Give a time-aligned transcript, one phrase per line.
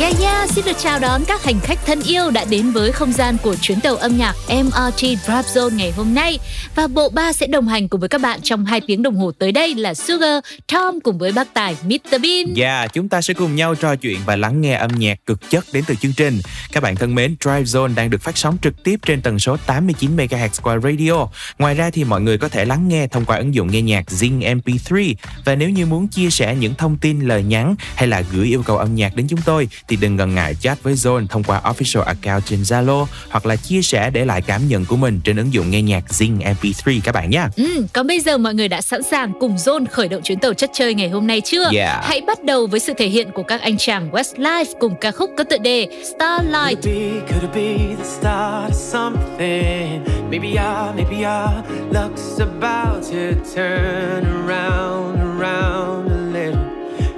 [0.00, 3.12] Yeah yeah, xin được chào đón các hành khách thân yêu đã đến với không
[3.12, 6.38] gian của chuyến tàu âm nhạc MRT Drive Zone ngày hôm nay.
[6.74, 9.32] Và bộ ba sẽ đồng hành cùng với các bạn trong 2 tiếng đồng hồ
[9.38, 12.54] tới đây là Sugar, Tom cùng với bác tài Mr Bean.
[12.56, 15.64] Yeah, chúng ta sẽ cùng nhau trò chuyện và lắng nghe âm nhạc cực chất
[15.72, 16.40] đến từ chương trình.
[16.72, 19.56] Các bạn thân mến, Drive Zone đang được phát sóng trực tiếp trên tần số
[19.66, 21.28] 89 MHz qua radio.
[21.58, 24.04] Ngoài ra thì mọi người có thể lắng nghe thông qua ứng dụng nghe nhạc
[24.08, 28.22] Zing MP3 và nếu như muốn chia sẻ những thông tin lời nhắn hay là
[28.32, 31.26] gửi yêu cầu âm nhạc đến chúng tôi thì đừng ngần ngại chat với Zone
[31.26, 34.96] thông qua official account trên Zalo hoặc là chia sẻ để lại cảm nhận của
[34.96, 37.44] mình trên ứng dụng nghe nhạc Zing MP3 các bạn nhé.
[37.56, 40.54] Ừ, còn bây giờ mọi người đã sẵn sàng cùng Zone khởi động chuyến tàu
[40.54, 41.70] chất chơi ngày hôm nay chưa?
[41.72, 42.04] Yeah.
[42.04, 45.30] Hãy bắt đầu với sự thể hiện của các anh chàng Westlife cùng ca khúc
[45.38, 46.82] có tựa đề Starlight.
[46.82, 50.04] Could it be, could it be the start of something?
[50.30, 56.64] Maybe our, maybe our luck's about to turn around, around a little.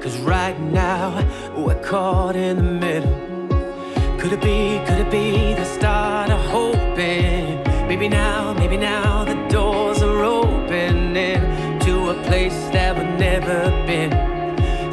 [0.02, 1.12] Cause right now
[1.68, 3.12] we're caught in the middle.
[4.18, 7.62] Could it be, could it be the start of hoping?
[7.86, 14.12] Maybe now, maybe now the doors are opening to a place that we've never been.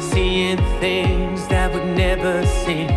[0.00, 2.95] Seeing things that we've never seen.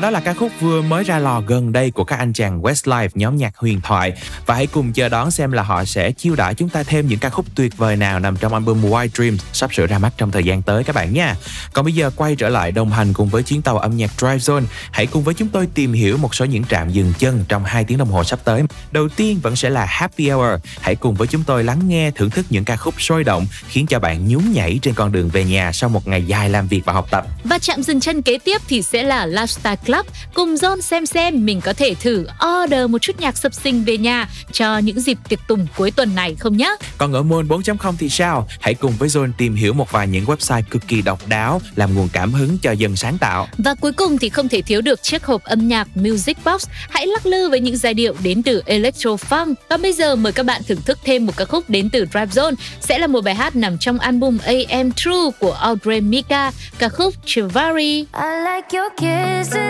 [0.00, 2.62] Và đó là ca khúc vừa mới ra lò gần đây của các anh chàng
[2.62, 4.12] Westlife nhóm nhạc huyền thoại.
[4.46, 7.18] Và hãy cùng chờ đón xem là họ sẽ chiêu đãi chúng ta thêm những
[7.18, 10.30] ca khúc tuyệt vời nào nằm trong album White Dreams sắp sửa ra mắt trong
[10.30, 11.36] thời gian tới các bạn nha.
[11.72, 14.36] Còn bây giờ quay trở lại đồng hành cùng với chuyến tàu âm nhạc Drive
[14.36, 14.64] Zone.
[14.92, 17.84] Hãy cùng với chúng tôi tìm hiểu một số những trạm dừng chân trong 2
[17.84, 18.62] tiếng đồng hồ sắp tới.
[18.92, 20.60] Đầu tiên vẫn sẽ là Happy Hour.
[20.80, 23.86] Hãy cùng với chúng tôi lắng nghe thưởng thức những ca khúc sôi động, khiến
[23.86, 26.82] cho bạn nhún nhảy trên con đường về nhà sau một ngày dài làm việc
[26.84, 27.26] và học tập.
[27.44, 30.06] Và trạm dừng chân kế tiếp thì sẽ là Lifestyle Club.
[30.34, 32.26] Cùng John xem xem mình có thể thử
[32.62, 36.14] order một chút nhạc sập sinh về nhà cho những dịp tiệc tùng cuối tuần
[36.14, 36.76] này không nhé.
[36.98, 38.48] Còn ở môn 4.0 thì sao?
[38.60, 41.94] Hãy cùng với John tìm hiểu một vài những website cực kỳ độc đáo làm
[41.94, 43.48] nguồn cảm hứng cho dân sáng tạo.
[43.58, 46.66] Và cuối cùng thì không thể thiếu được chiếc hộp âm nhạc Music Box.
[46.90, 49.54] Hãy lắc lư với những giai điệu đến từ Electro Funk.
[49.68, 52.42] Và bây giờ mời các bạn thưởng thức thêm một ca khúc đến từ Drive
[52.42, 56.88] Zone sẽ là một bài hát nằm trong album AM True của Audrey Mika, ca
[56.88, 58.06] khúc Chivalry.
[58.12, 59.69] I like your kisses,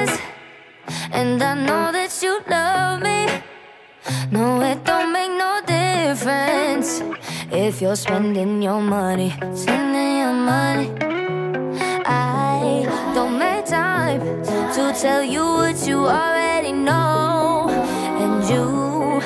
[1.12, 3.26] and I know that you love me.
[4.30, 7.02] No, it don't make no difference
[7.52, 10.88] if you're spending your money, spending your money.
[12.06, 14.20] I don't make time
[14.74, 17.68] to tell you what you already know,
[18.22, 19.20] and you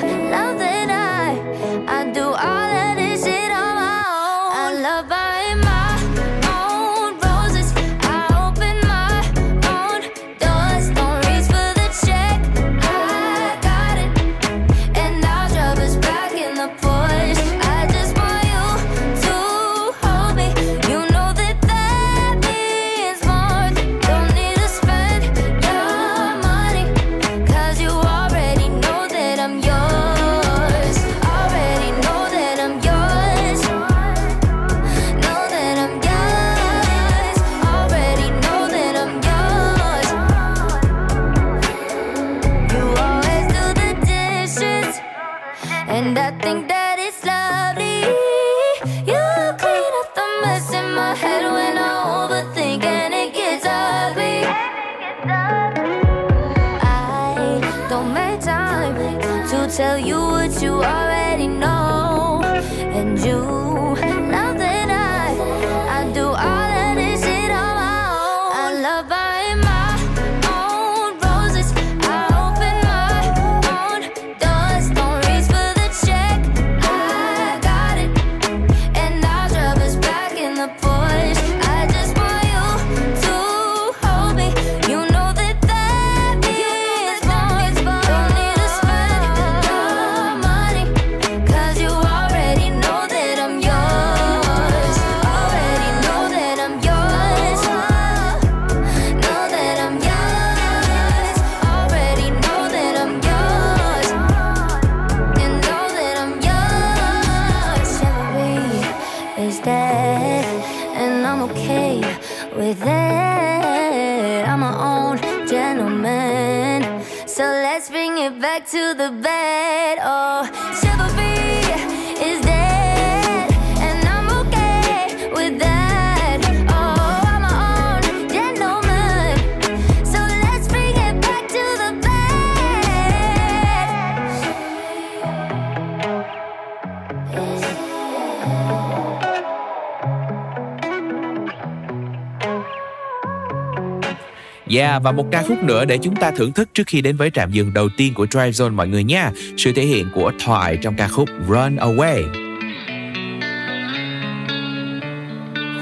[144.75, 147.31] Yeah, và một ca khúc nữa để chúng ta thưởng thức trước khi đến với
[147.31, 149.31] trạm dừng đầu tiên của Drive Zone mọi người nha.
[149.57, 152.45] Sự thể hiện của Thoại trong ca khúc Run Away.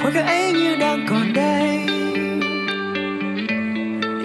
[0.02, 1.80] khoảnh khắc ấy như đang còn đây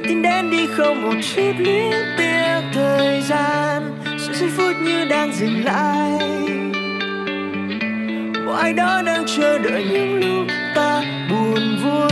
[0.08, 5.32] tin đến đi không một chút luyến tiếc thời gian Sự giây phút như đang
[5.32, 6.18] dừng lại
[8.46, 12.07] Một ai đó đang chờ đợi những lúc ta buồn vui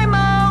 [0.00, 0.43] dần mình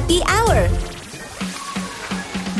[0.00, 0.56] Happy Hour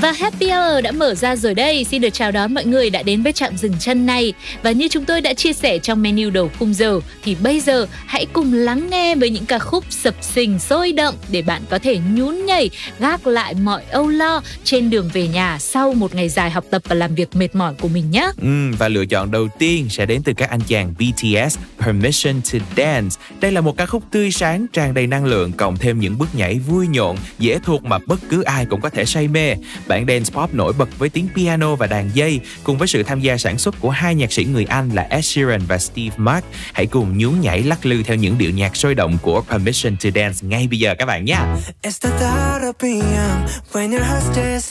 [0.00, 1.84] Và Happy Hour đã mở ra rồi đây.
[1.84, 4.32] Xin được chào đón mọi người đã đến với trạm dừng chân này.
[4.62, 7.86] Và như chúng tôi đã chia sẻ trong menu đầu khung giờ thì bây giờ
[8.06, 11.78] hãy cùng lắng nghe với những ca khúc sập sình sôi động để bạn có
[11.78, 16.28] thể nhún nhảy, gác lại mọi âu lo trên đường về nhà sau một ngày
[16.28, 18.30] dài học tập và làm việc mệt mỏi của mình nhé.
[18.42, 22.58] Ừ, và lựa chọn đầu tiên sẽ đến từ các anh chàng BTS Permission to
[22.76, 23.16] Dance.
[23.40, 26.34] Đây là một ca khúc tươi sáng, tràn đầy năng lượng, cộng thêm những bước
[26.34, 29.54] nhảy vui nhộn, dễ thuộc mà bất cứ ai cũng có thể say mê.
[29.86, 33.20] Bản dance pop nổi bật với tiếng piano và đàn dây, cùng với sự tham
[33.20, 36.44] gia sản xuất của hai nhạc sĩ người Anh là Ed Sheeran và Steve Mark.
[36.72, 40.10] Hãy cùng nhún nhảy lắc lư theo những điệu nhạc sôi động của Permission to
[40.14, 41.38] Dance ngay bây giờ các bạn nhé.
[41.82, 44.20] It's the thought of being young when your heart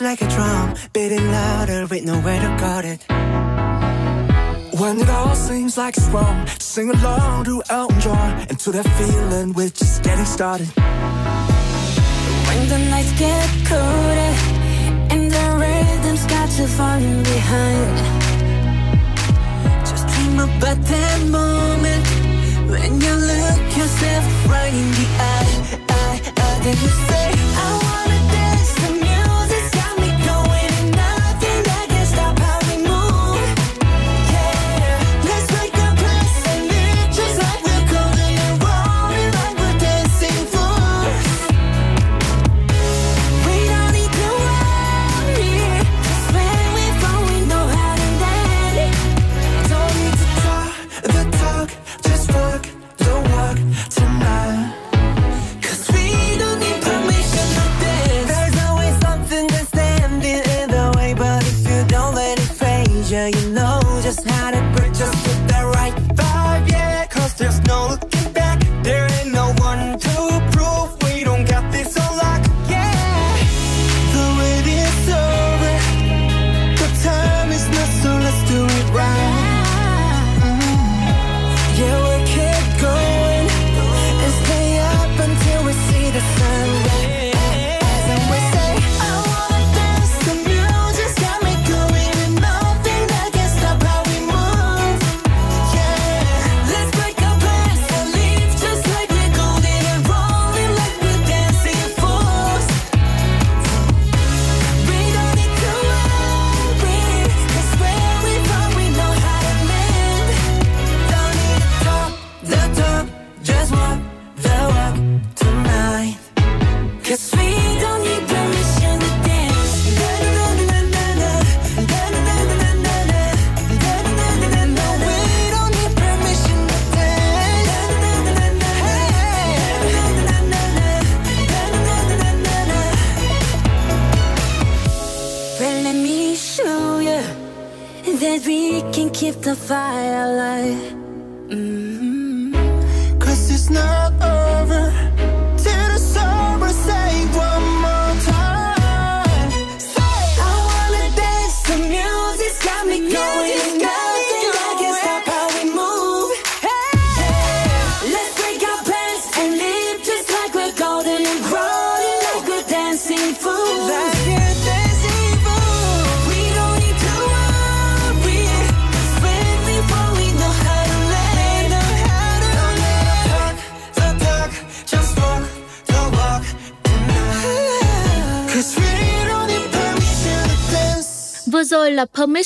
[0.02, 3.59] like a drum, beating louder with nowhere to guard it.
[4.80, 8.88] When it all seems like it's wrong, sing along to Elton John and to that
[8.98, 10.68] feeling we're just getting started.
[12.48, 14.32] When the nights get colder
[15.12, 17.98] and the rhythm's got you falling behind.
[19.86, 22.06] Just dream about that moment
[22.72, 25.52] when you look yourself right in the eye,
[25.90, 28.72] eye, eye, then you say, I wanna dance,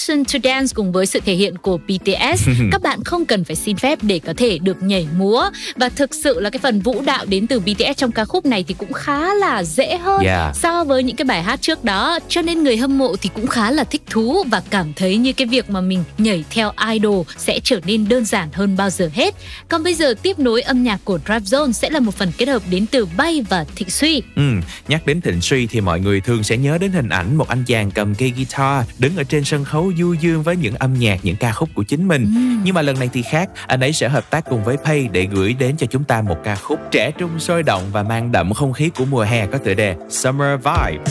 [0.07, 2.47] Permission to Dance cùng với sự thể hiện của BTS.
[2.71, 6.15] Các bạn không cần phải xin phép để có thể được nhảy múa và thực
[6.15, 8.93] sự là cái phần vũ đạo đến từ BTS trong ca khúc này thì cũng
[8.93, 10.55] khá là dễ hơn Yeah.
[10.55, 12.19] so với những cái bài hát trước đó.
[12.27, 15.33] Cho nên người hâm mộ thì cũng khá là thích thú và cảm thấy như
[15.33, 19.09] cái việc mà mình nhảy theo idol sẽ trở nên đơn giản hơn bao giờ
[19.13, 19.35] hết.
[19.67, 22.47] Còn bây giờ tiếp nối âm nhạc của Drive Zone sẽ là một phần kết
[22.47, 24.21] hợp đến từ Bay và Thịnh Suy.
[24.35, 24.51] Ừ,
[24.87, 27.63] nhắc đến Thịnh Suy thì mọi người thường sẽ nhớ đến hình ảnh một anh
[27.67, 31.19] chàng cầm cây guitar đứng ở trên sân khấu du dương với những âm nhạc,
[31.23, 32.33] những ca khúc của chính mình.
[32.63, 35.25] Nhưng mà lần này thì khác, anh ấy sẽ hợp tác cùng với Pay để
[35.25, 38.53] gửi đến cho chúng ta một ca khúc trẻ trung sôi động và mang đậm
[38.53, 41.03] không khí của mùa hè có tựa đề Summer Vibe.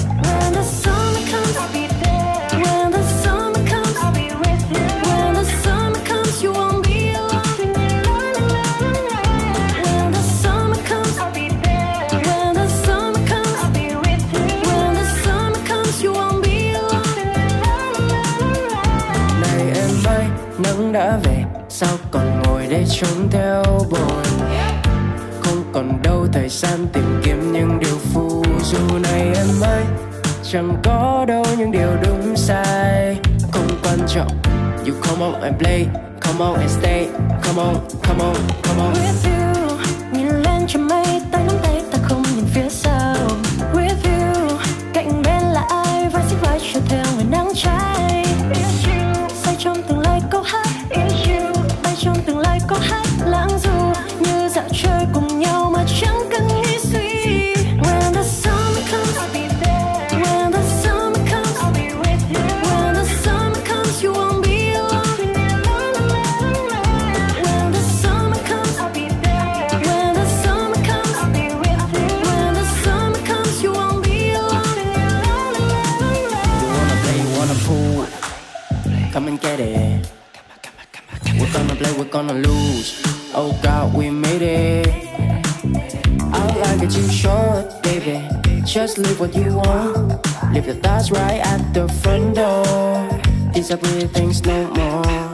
[22.83, 24.23] Tay ngồi theo buồn
[25.41, 29.85] không còn đâu thời gian tìm kiếm những điều phù du này em ơi.
[30.53, 33.19] Chẳng có đâu những điều đúng sai.
[33.53, 34.29] Không quan trọng
[34.87, 35.87] you come on and play.
[36.21, 37.09] Come on and stay.
[37.43, 38.93] Come on come on come on.
[38.93, 39.77] With you,
[40.13, 41.42] nhìn lên trên mây tay
[82.27, 83.01] gonna lose.
[83.35, 84.89] Oh God, we made it.
[86.33, 88.29] I like it, you short, baby.
[88.65, 90.25] Just live what you want.
[90.53, 93.21] Leave your thoughts right at the front door.
[93.53, 95.32] These are things no more.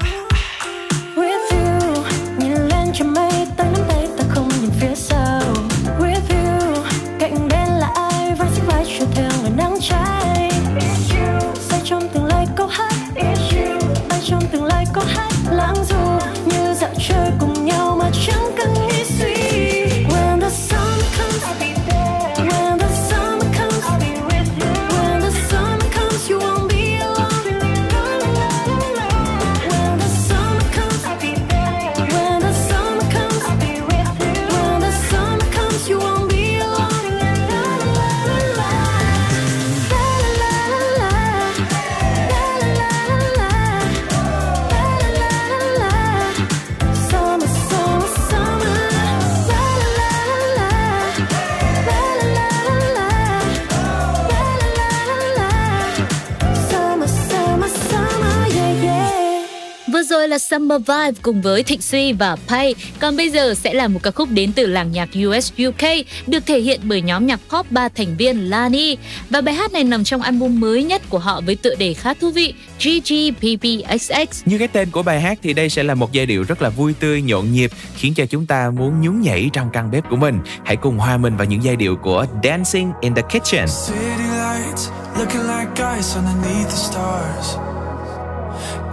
[60.51, 62.75] Summer Vibe cùng với Thịnh Suy và Pay.
[63.01, 66.47] Còn bây giờ sẽ là một ca khúc đến từ làng nhạc US UK được
[66.47, 68.97] thể hiện bởi nhóm nhạc pop ba thành viên Lani.
[69.31, 72.15] Và bài hát này nằm trong album mới nhất của họ với tựa đề khá
[72.15, 74.43] thú vị GGPPXX.
[74.45, 76.69] Như cái tên của bài hát thì đây sẽ là một giai điệu rất là
[76.69, 80.17] vui tươi, nhộn nhịp, khiến cho chúng ta muốn nhún nhảy trong căn bếp của
[80.17, 80.39] mình.
[80.65, 83.67] Hãy cùng hòa mình vào những giai điệu của Dancing in the Kitchen.
[83.87, 87.68] City lights looking like ice underneath the stars.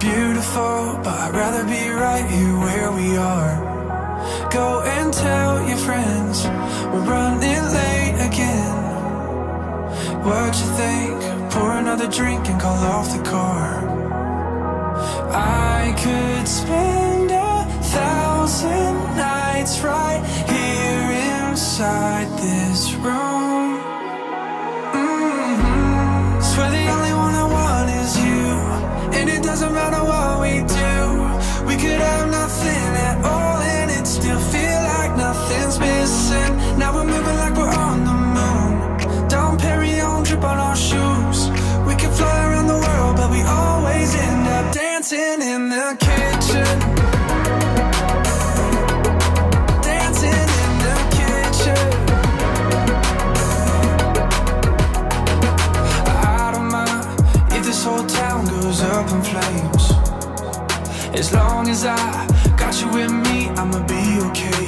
[0.06, 4.48] Beautiful, but I'd rather be right here where we are.
[4.52, 6.44] Go and tell your friends
[6.92, 8.76] we're running late again.
[10.22, 11.50] What you think?
[11.50, 13.82] Pour another drink and call off the car.
[15.32, 23.95] I could spend a thousand nights right here inside this room.
[29.18, 30.96] And it doesn't matter what we do.
[31.66, 36.52] We could have nothing at all and it still feel like nothing's missing.
[36.78, 39.28] Now we're moving like we're on the moon.
[39.28, 41.38] Dom Perignon drip on our shoes.
[41.88, 45.96] We can fly around the world, but we always end up dancing in the
[57.86, 59.84] whole town goes up in flames.
[61.14, 64.65] As long as I got you with me, I'ma be okay.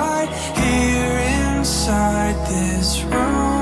[0.00, 3.59] right here inside this room.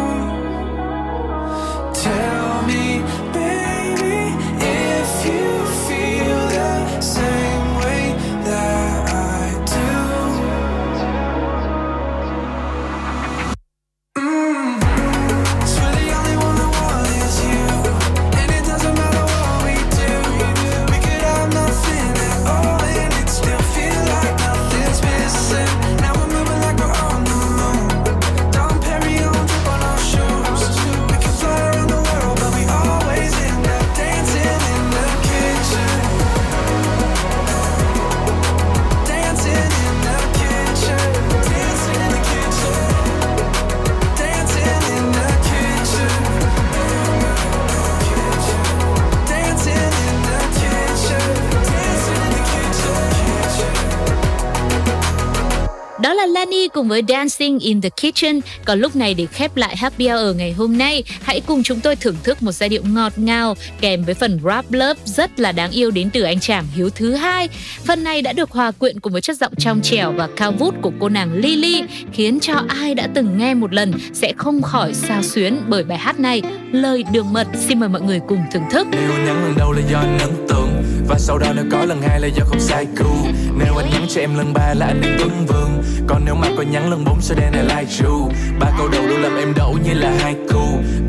[56.79, 58.41] Cùng với Dancing in the Kitchen.
[58.65, 61.97] Còn lúc này để khép lại Happy Hour ngày hôm nay, hãy cùng chúng tôi
[61.97, 65.71] thưởng thức một giai điệu ngọt ngào kèm với phần rap love rất là đáng
[65.71, 67.49] yêu đến từ anh chàng Hiếu thứ hai.
[67.85, 70.75] Phần này đã được hòa quyện cùng với chất giọng trong trẻo và cao vút
[70.83, 74.95] của cô nàng Lily, khiến cho ai đã từng nghe một lần sẽ không khỏi
[74.95, 76.43] sao xuyến bởi bài hát này.
[76.73, 78.87] Lời đường mật xin mời mọi người cùng thưởng thức.
[78.91, 80.68] Nếu nhắn lần đầu là do anh ấn tượng
[81.09, 83.17] và sau đó nếu có lần hai là do không sai cú
[83.59, 85.83] Nếu anh nhắn cho em lần ba là anh đang vấn vương.
[86.07, 89.07] Còn nếu mà có nhắn lần bốn sẽ đen là like you Ba câu đầu
[89.07, 90.61] luôn làm em đổ như là hai cú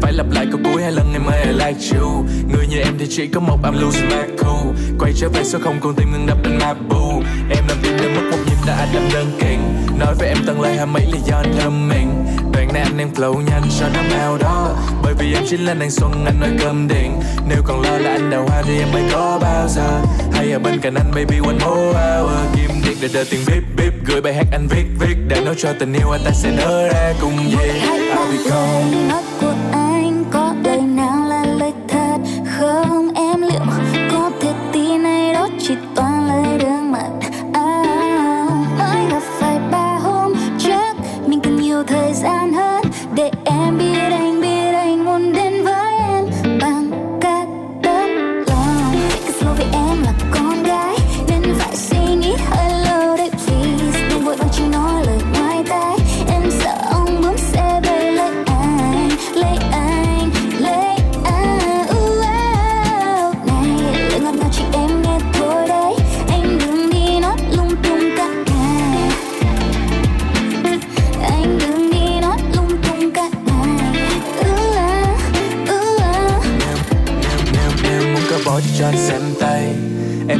[0.02, 2.94] Phải lặp lại câu cuối hai lần em ơi I like you Người như em
[3.00, 4.76] thì chỉ có một, I'm losing my cool.
[5.00, 7.22] Quay trở về số không còn tim ngừng đập bên ma bù.
[7.50, 9.60] Em làm tim đến mất một nhịp đã anh làm đơn kiện.
[10.00, 12.98] Nói với em tận lời hai mấy là do anh thơm miệng Đoạn này anh
[12.98, 14.76] đang flow nhanh cho nó mau đó.
[15.04, 17.20] Bởi vì em chính là nàng xuân anh nói cơm điện.
[17.48, 20.02] Nếu còn lo là anh đào hoa thì em mới có bao giờ.
[20.34, 22.32] Hay ở bên cạnh anh baby one more hour.
[22.56, 25.16] Kim điện để đợi tiền bíp bíp Gửi bài hát anh viết viết.
[25.28, 27.82] Để nói cho tình yêu anh ta sẽ nở ra cùng về
[28.16, 29.89] I'll be gone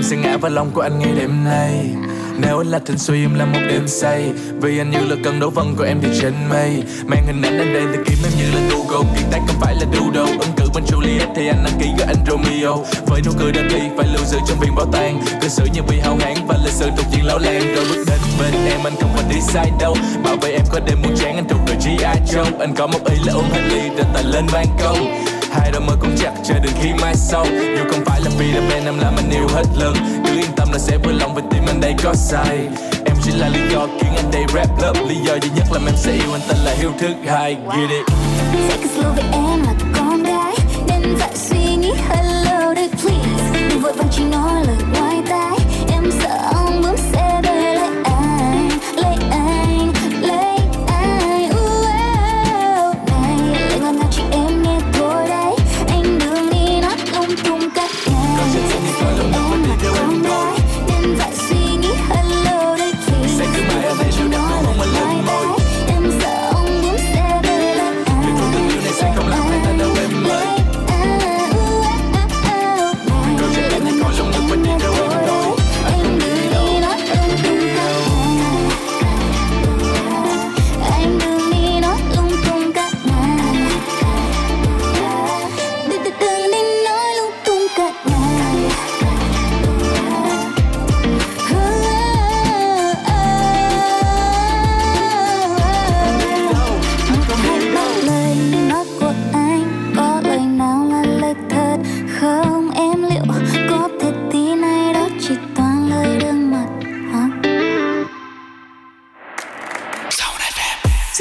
[0.10, 1.90] sẽ ngã vào lòng của anh ngay đêm nay.
[2.38, 4.32] Nếu anh là thanh suy em là một đêm say.
[4.62, 6.84] Vì anh như là cơn đấu vân của em thì trên mây.
[7.06, 9.10] Mang hình ảnh anh đây thì kiếm em như là Google.
[9.16, 10.38] Kiệt tác không phải là doodle.
[10.40, 12.86] Ứng cử bên Juliet thì anh đăng ký với anh Romeo.
[13.06, 15.22] Với nụ cười đã đi phải lưu giữ trong viện bảo tàng.
[15.42, 18.04] Cư xử như bị hao hán và lịch sử tục diện lão lan Rồi bước
[18.08, 19.96] đến bên em, anh không phải đi sai đâu.
[20.24, 22.60] Bảo vệ em có đêm muốn chán, anh thuộc về gi Joe.
[22.60, 25.39] Anh có một ý là uống hành ly rồi tài lên ban công.
[25.60, 27.46] Hai đôi môi cũng chặt chờ đừng khi mai sau.
[27.78, 29.94] Dù không phải là Peter Pan em làm anh yêu hết lần.
[30.26, 32.58] Cứ yên tâm là sẽ vui lòng vì tim anh đây có sai
[33.06, 35.80] Em chỉ là lý do khiến anh đây rap love Lý do duy nhất là
[35.88, 38.06] em sẽ yêu anh tên là Hiếu thứ hai, Get it.
[38.70, 39.89] Take it slow em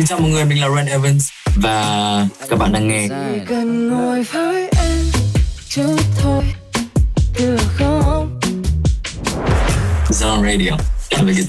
[0.08, 1.28] chào mọi người, mình là Ren Evans.
[1.56, 3.08] Và các bạn đang nghe.
[3.08, 5.04] Chỉ cần ngồi với em
[5.68, 6.44] chút thôi
[7.38, 8.40] được không?
[10.08, 10.70] Zone Radio.
[11.10, 11.48] Have a good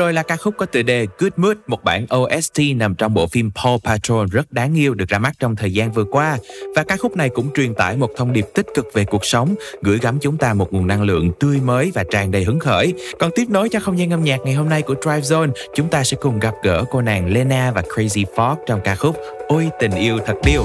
[0.00, 3.26] rồi là ca khúc có tựa đề Good Mood, một bản OST nằm trong bộ
[3.26, 6.38] phim Paw Patrol rất đáng yêu được ra mắt trong thời gian vừa qua.
[6.76, 9.54] Và ca khúc này cũng truyền tải một thông điệp tích cực về cuộc sống,
[9.82, 12.94] gửi gắm chúng ta một nguồn năng lượng tươi mới và tràn đầy hứng khởi.
[13.18, 15.88] Còn tiếp nối cho không gian âm nhạc ngày hôm nay của Drive Zone, chúng
[15.88, 19.16] ta sẽ cùng gặp gỡ cô nàng Lena và Crazy Fox trong ca khúc
[19.48, 20.64] Ôi tình yêu thật điêu.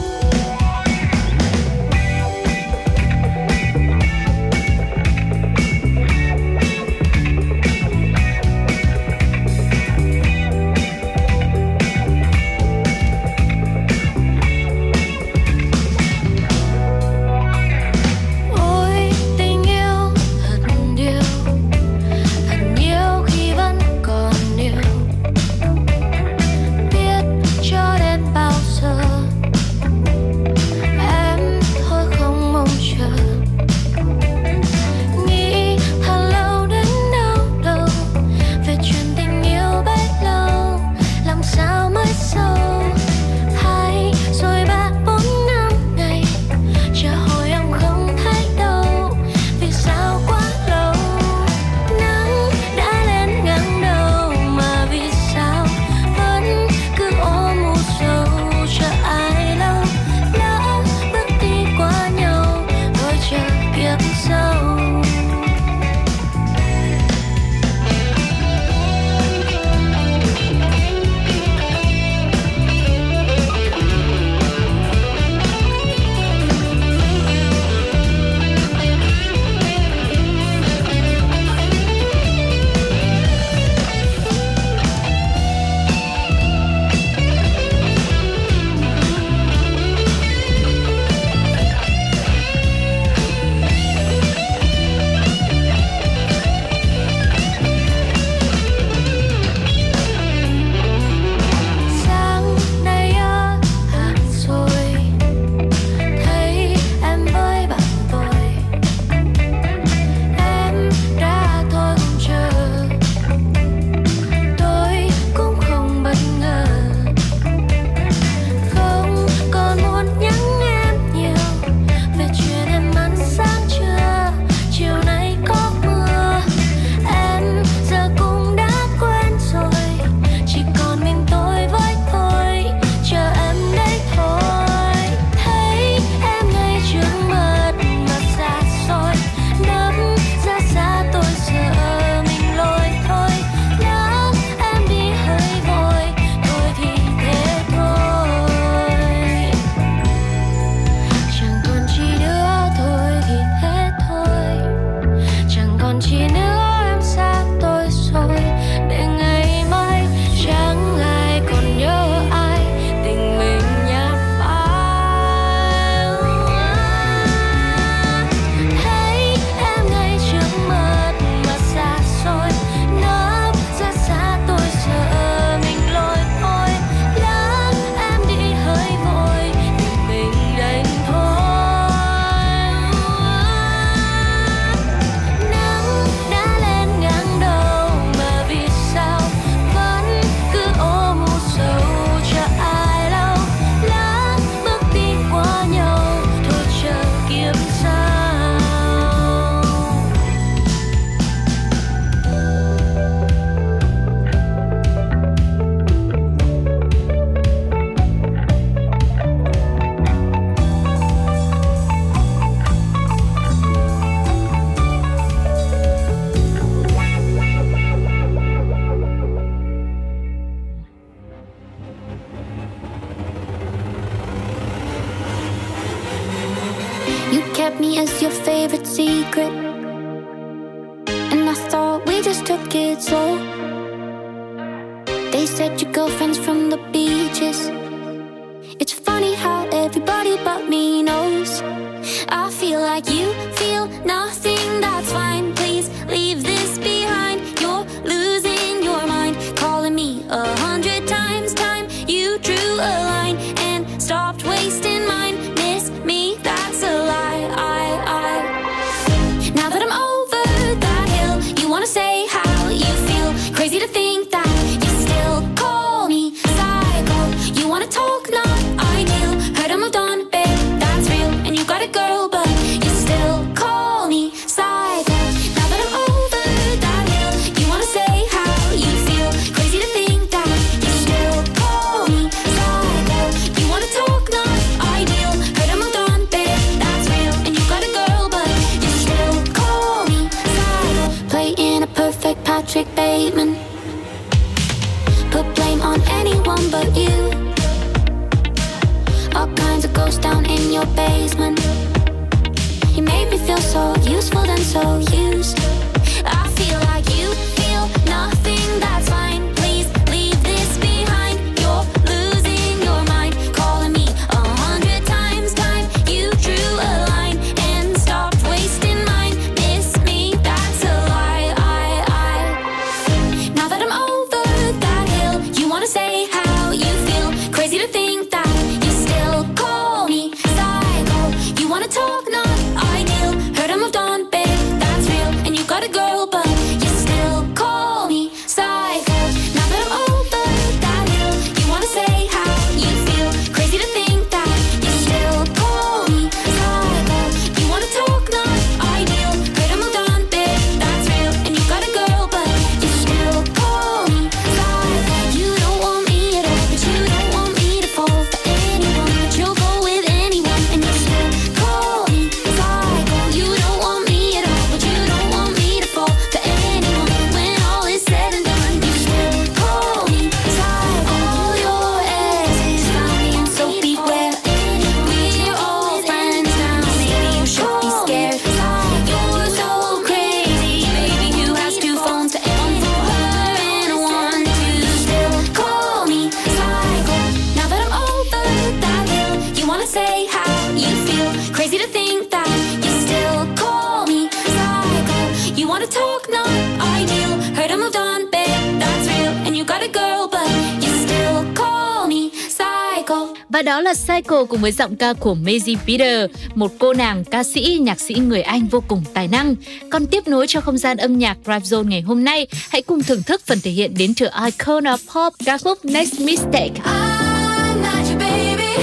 [403.56, 407.44] Và đó là Cycle cùng với giọng ca của Maisie Peter, một cô nàng ca
[407.44, 409.56] sĩ, nhạc sĩ người Anh vô cùng tài năng.
[409.90, 413.04] Còn tiếp nối cho không gian âm nhạc Rap Zone ngày hôm nay, hãy cùng
[413.04, 416.72] thưởng thức phần thể hiện đến từ Icon of Pop ca khúc Next Mistake.
[416.84, 418.76] I'm not your baby,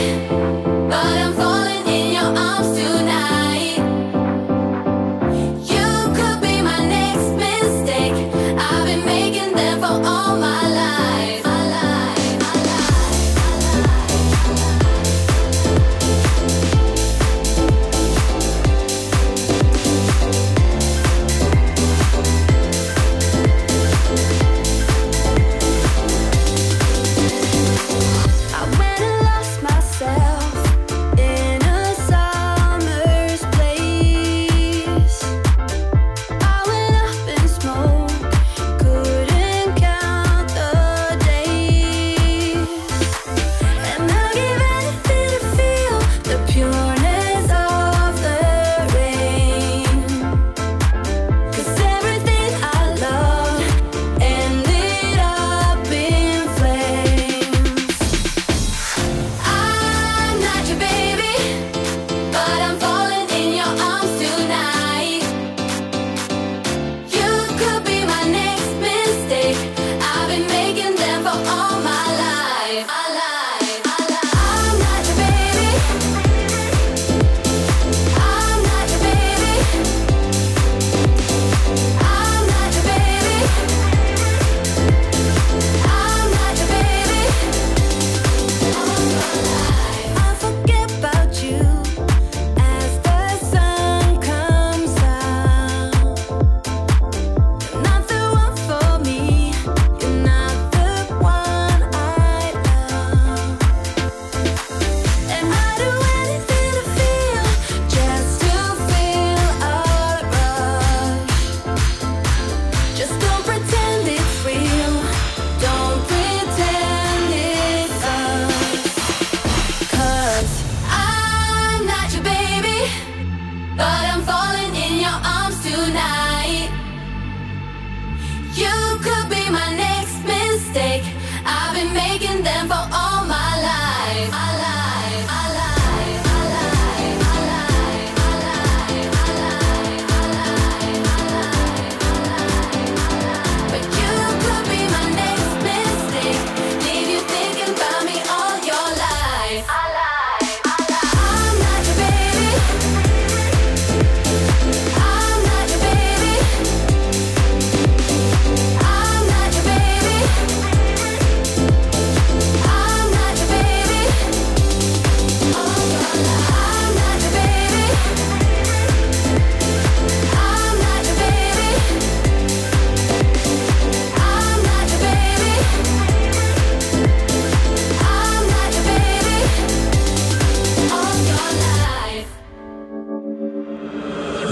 [0.88, 3.01] but I'm falling in your arms too.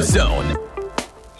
[0.01, 0.55] Zone.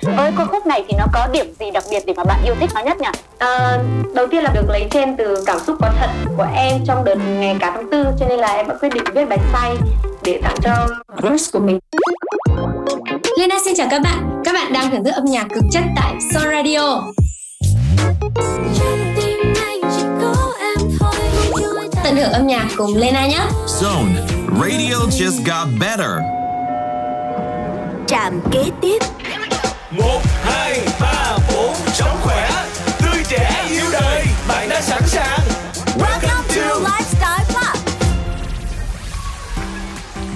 [0.03, 2.55] Với cô khúc này thì nó có điểm gì đặc biệt để mà bạn yêu
[2.61, 3.09] thích nó nhất nhỉ?
[3.39, 3.79] À,
[4.15, 7.15] đầu tiên là được lấy trên từ cảm xúc có thật của em trong đợt
[7.15, 9.77] ngày cả tháng tư cho nên là em đã quyết định viết bài say
[10.23, 10.87] để tặng cho
[11.21, 11.79] crush của mình.
[13.39, 14.43] Lena xin chào các bạn.
[14.45, 17.03] Các bạn đang thưởng thức âm nhạc cực chất tại Son Radio.
[22.05, 23.41] Tận hưởng âm nhạc cùng Lena nhé.
[23.67, 24.13] Zone.
[24.61, 26.39] Radio just got better
[28.11, 28.99] trạm kế tiếp.
[29.91, 31.39] 1 2 3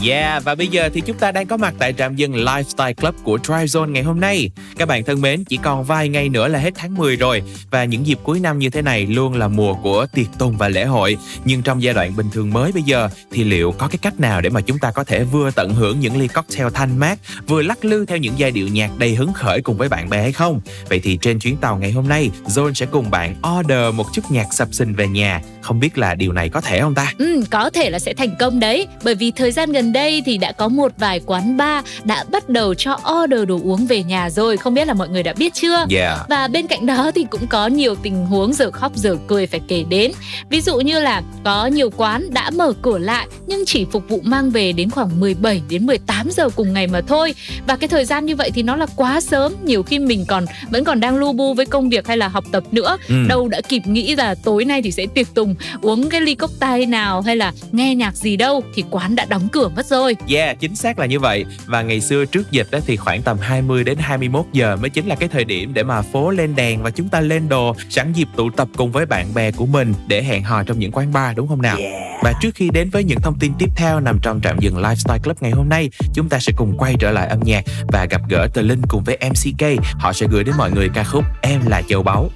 [0.09, 3.15] Yeah, và bây giờ thì chúng ta đang có mặt tại trạm dừng Lifestyle Club
[3.23, 4.51] của Drive Zone ngày hôm nay.
[4.79, 7.85] Các bạn thân mến, chỉ còn vài ngày nữa là hết tháng 10 rồi và
[7.85, 10.85] những dịp cuối năm như thế này luôn là mùa của tiệc tùng và lễ
[10.85, 11.17] hội.
[11.45, 14.41] Nhưng trong giai đoạn bình thường mới bây giờ thì liệu có cái cách nào
[14.41, 17.63] để mà chúng ta có thể vừa tận hưởng những ly cocktail thanh mát, vừa
[17.63, 20.33] lắc lư theo những giai điệu nhạc đầy hứng khởi cùng với bạn bè hay
[20.33, 20.61] không?
[20.89, 24.31] Vậy thì trên chuyến tàu ngày hôm nay, Zone sẽ cùng bạn order một chút
[24.31, 25.41] nhạc sập sình về nhà.
[25.63, 27.13] Không biết là điều này có thể không ta?
[27.19, 30.39] Ừ, có thể là sẽ thành công đấy Bởi vì thời gian gần đây thì
[30.39, 34.31] đã có một vài quán bar đã bắt đầu cho order đồ uống về nhà
[34.31, 34.57] rồi.
[34.57, 35.87] Không biết là mọi người đã biết chưa?
[35.91, 36.19] Yeah.
[36.29, 39.61] Và bên cạnh đó thì cũng có nhiều tình huống giờ khóc giờ cười phải
[39.69, 40.13] kể đến.
[40.51, 44.21] Ví dụ như là có nhiều quán đã mở cửa lại Nhưng chỉ phục vụ
[44.23, 47.35] mang về đến khoảng 17 đến 18 giờ cùng ngày mà thôi.
[47.67, 49.53] Và cái thời gian như vậy thì nó là quá sớm.
[49.63, 52.45] Nhiều khi mình còn vẫn còn đang lu bu với công việc hay là học
[52.53, 52.97] tập nữa.
[53.09, 53.15] Ừ.
[53.29, 56.87] Đâu đã kịp nghĩ là tối nay thì sẽ tiệc tùng Uống cái ly cocktail
[56.87, 60.61] nào hay là nghe nhạc gì đâu Thì quán đã đóng cửa mất rồi Yeah,
[60.61, 61.45] chính xác là như vậy.
[61.67, 65.07] Và ngày xưa trước dịch đó thì khoảng tầm 20 đến 21 giờ mới chính
[65.07, 68.13] là cái thời điểm để mà phố lên đèn và chúng ta lên đồ sẵn
[68.13, 71.13] dịp tụ tập cùng với bạn bè của mình để hẹn hò trong những quán
[71.13, 71.77] bar đúng không nào?
[72.23, 75.19] Và trước khi đến với những thông tin tiếp theo nằm trong trạm dừng Lifestyle
[75.19, 78.21] Club ngày hôm nay, chúng ta sẽ cùng quay trở lại âm nhạc và gặp
[78.29, 79.65] gỡ Tờ Linh cùng với MCK.
[79.99, 82.31] Họ sẽ gửi đến mọi người ca khúc Em là châu báu.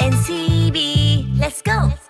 [0.00, 0.76] NCB
[1.40, 2.01] Let's go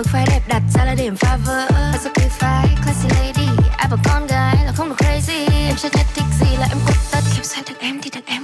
[0.00, 1.66] mực phải đẹp đặt ra là điểm phá vỡ.
[1.70, 3.48] Phải sao cứ phải classy lady
[3.78, 5.66] Ai bảo con gái là không được crazy.
[5.66, 7.20] Em chưa nhất thích gì là em cốt tất.
[7.32, 8.39] Khiếm sai được em thì được em.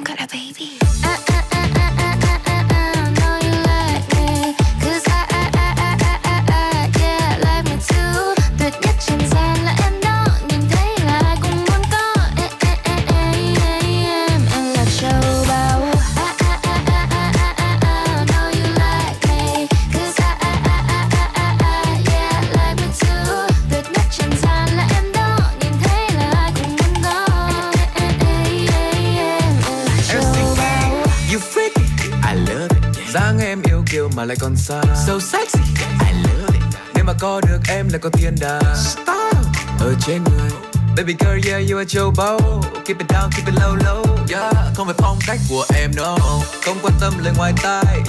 [34.27, 34.81] Lại còn xa.
[35.07, 35.59] So sexy.
[36.01, 36.63] I love it.
[36.95, 39.37] Nếu mà có được em là có thiên đàng Star
[39.81, 40.51] Ở trên người.
[40.97, 42.63] Baby girl yeah you are báu.
[42.87, 44.05] Keep it down keep it low low.
[44.29, 46.17] Yeah Không phải phong cách của em no
[46.65, 48.01] Không quan tâm lời ngoài tai.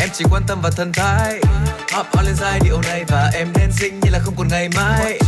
[0.00, 1.40] Em chỉ quan tâm vào thân thái.
[1.92, 4.68] Hop on lên giai điệu này Và em nên xinh như là không còn ngày
[4.68, 5.18] mai.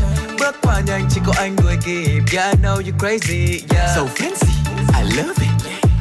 [0.40, 2.22] Bước qua nhanh chỉ có anh đuổi kịp.
[2.32, 3.60] Yeah I know you crazy.
[3.74, 3.96] Yeah.
[3.96, 4.52] So fancy.
[4.98, 5.50] I love it.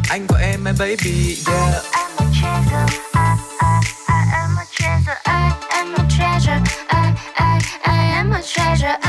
[0.09, 1.37] Anh gọi em my baby.
[1.47, 2.05] Yeah
[8.55, 9.04] treasure.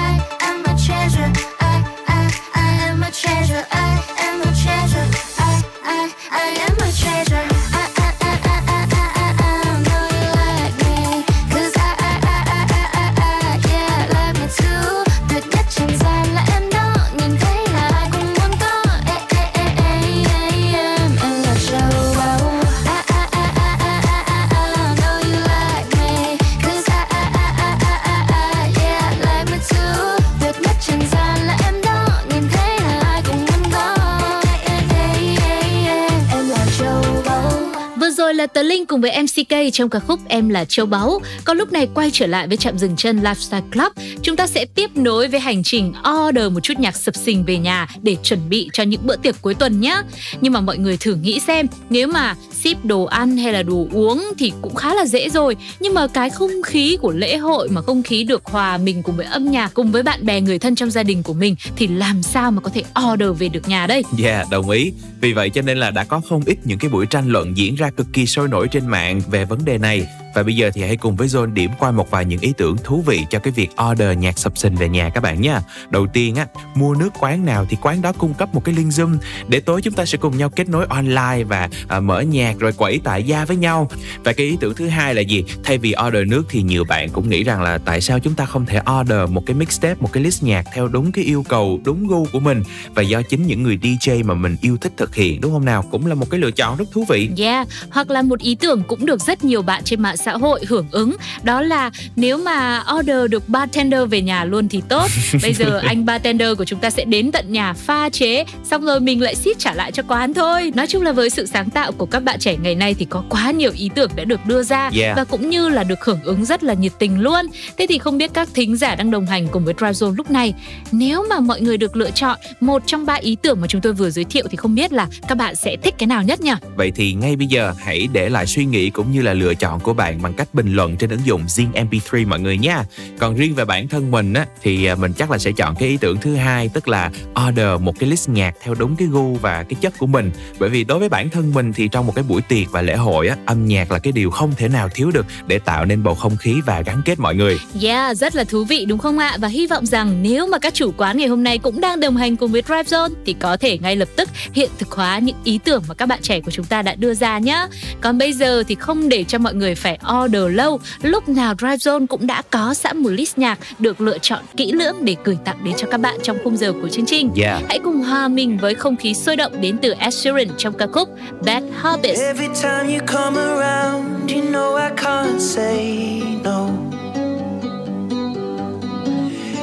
[38.86, 41.20] Linh cùng với MCK trong ca khúc Em là Châu Báu.
[41.44, 44.64] Còn lúc này quay trở lại với trạm dừng chân Lifestyle Club, chúng ta sẽ
[44.74, 45.92] tiếp nối với hành trình
[46.28, 49.42] order một chút nhạc sập sình về nhà để chuẩn bị cho những bữa tiệc
[49.42, 49.96] cuối tuần nhé.
[50.40, 53.86] Nhưng mà mọi người thử nghĩ xem, nếu mà ship đồ ăn hay là đồ
[53.92, 55.56] uống thì cũng khá là dễ rồi.
[55.80, 59.16] Nhưng mà cái không khí của lễ hội mà không khí được hòa mình cùng
[59.16, 61.86] với âm nhạc cùng với bạn bè người thân trong gia đình của mình thì
[61.86, 62.82] làm sao mà có thể
[63.12, 64.02] order về được nhà đây?
[64.22, 64.92] Yeah, đồng ý.
[65.20, 67.74] Vì vậy cho nên là đã có không ít những cái buổi tranh luận diễn
[67.74, 70.06] ra cực kỳ sôi nổi trên trên mạng về vấn đề này
[70.36, 72.76] và bây giờ thì hãy cùng với Zone điểm qua một vài những ý tưởng
[72.84, 75.60] thú vị cho cái việc order nhạc sập sình về nhà các bạn nha.
[75.90, 78.88] Đầu tiên á, mua nước quán nào thì quán đó cung cấp một cái link
[78.88, 79.16] Zoom
[79.48, 82.72] để tối chúng ta sẽ cùng nhau kết nối online và à, mở nhạc rồi
[82.72, 83.90] quẩy tại gia với nhau.
[84.24, 85.44] Và cái ý tưởng thứ hai là gì?
[85.64, 88.46] Thay vì order nước thì nhiều bạn cũng nghĩ rằng là tại sao chúng ta
[88.46, 91.80] không thể order một cái mixtape, một cái list nhạc theo đúng cái yêu cầu,
[91.84, 92.62] đúng gu của mình
[92.94, 95.84] và do chính những người DJ mà mình yêu thích thực hiện đúng không nào?
[95.90, 97.30] Cũng là một cái lựa chọn rất thú vị.
[97.38, 100.60] Yeah, hoặc là một ý tưởng cũng được rất nhiều bạn trên mạng xã hội
[100.68, 101.16] hưởng ứng.
[101.42, 105.06] Đó là nếu mà order được bartender về nhà luôn thì tốt.
[105.42, 109.00] Bây giờ anh bartender của chúng ta sẽ đến tận nhà pha chế xong rồi
[109.00, 110.72] mình lại ship trả lại cho quán thôi.
[110.74, 113.22] Nói chung là với sự sáng tạo của các bạn trẻ ngày nay thì có
[113.28, 115.16] quá nhiều ý tưởng đã được đưa ra Yeah.
[115.16, 117.46] và cũng như là được hưởng ứng rất là nhiệt tình luôn.
[117.78, 120.30] Thế thì không biết các thính giả đang đồng hành cùng với Drive Zone lúc
[120.30, 120.54] này
[120.92, 123.92] nếu mà mọi người được lựa chọn một trong ba ý tưởng mà chúng tôi
[123.92, 126.52] vừa giới thiệu thì không biết là các bạn sẽ thích cái nào nhất nhỉ?
[126.76, 129.80] Vậy thì ngay bây giờ hãy để lại suy nghĩ cũng như là lựa chọn
[129.80, 132.84] của bạn bằng cách bình luận trên ứng dụng Zing MP3 mọi người nha.
[133.18, 135.88] Còn riêng về bản thân mình á thì à, mình chắc là sẽ chọn cái
[135.88, 137.10] ý tưởng thứ hai tức là
[137.48, 140.30] order một cái list nhạc theo đúng cái gu và cái chất của mình.
[140.58, 142.96] Bởi vì đối với bản thân mình thì trong một cái buổi tiệc và lễ
[142.96, 146.02] hội á âm nhạc là cái điều không thể nào thiếu được để tạo nên
[146.02, 147.58] bầu không khí và gắn kết mọi người.
[147.82, 149.36] Yeah, rất là thú vị đúng không ạ?
[149.40, 152.16] Và hy vọng rằng nếu mà các chủ quán ngày hôm nay cũng đang đồng
[152.16, 155.36] hành cùng với Drive Zone thì có thể ngay lập tức hiện thực hóa những
[155.44, 157.66] ý tưởng mà các bạn trẻ của chúng ta đã đưa ra nhé.
[158.00, 161.76] Còn bây giờ thì không để cho mọi người phải order lâu, lúc nào Drive
[161.76, 165.38] Zone cũng đã có sẵn một list nhạc được lựa chọn kỹ lưỡng để gửi
[165.44, 167.30] tặng đến cho các bạn trong khung giờ của chương trình.
[167.36, 167.62] Yeah.
[167.68, 170.86] Hãy cùng hòa mình với không khí sôi động đến từ Ed Sheeran trong ca
[170.86, 171.08] khúc
[171.44, 172.20] Bad Habits.
[172.20, 176.68] Every time you come around, you know I can't say no.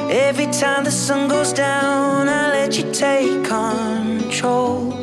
[0.10, 4.94] Every time the sun goes down, I let you take control.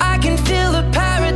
[0.00, 1.35] I can feel the paradise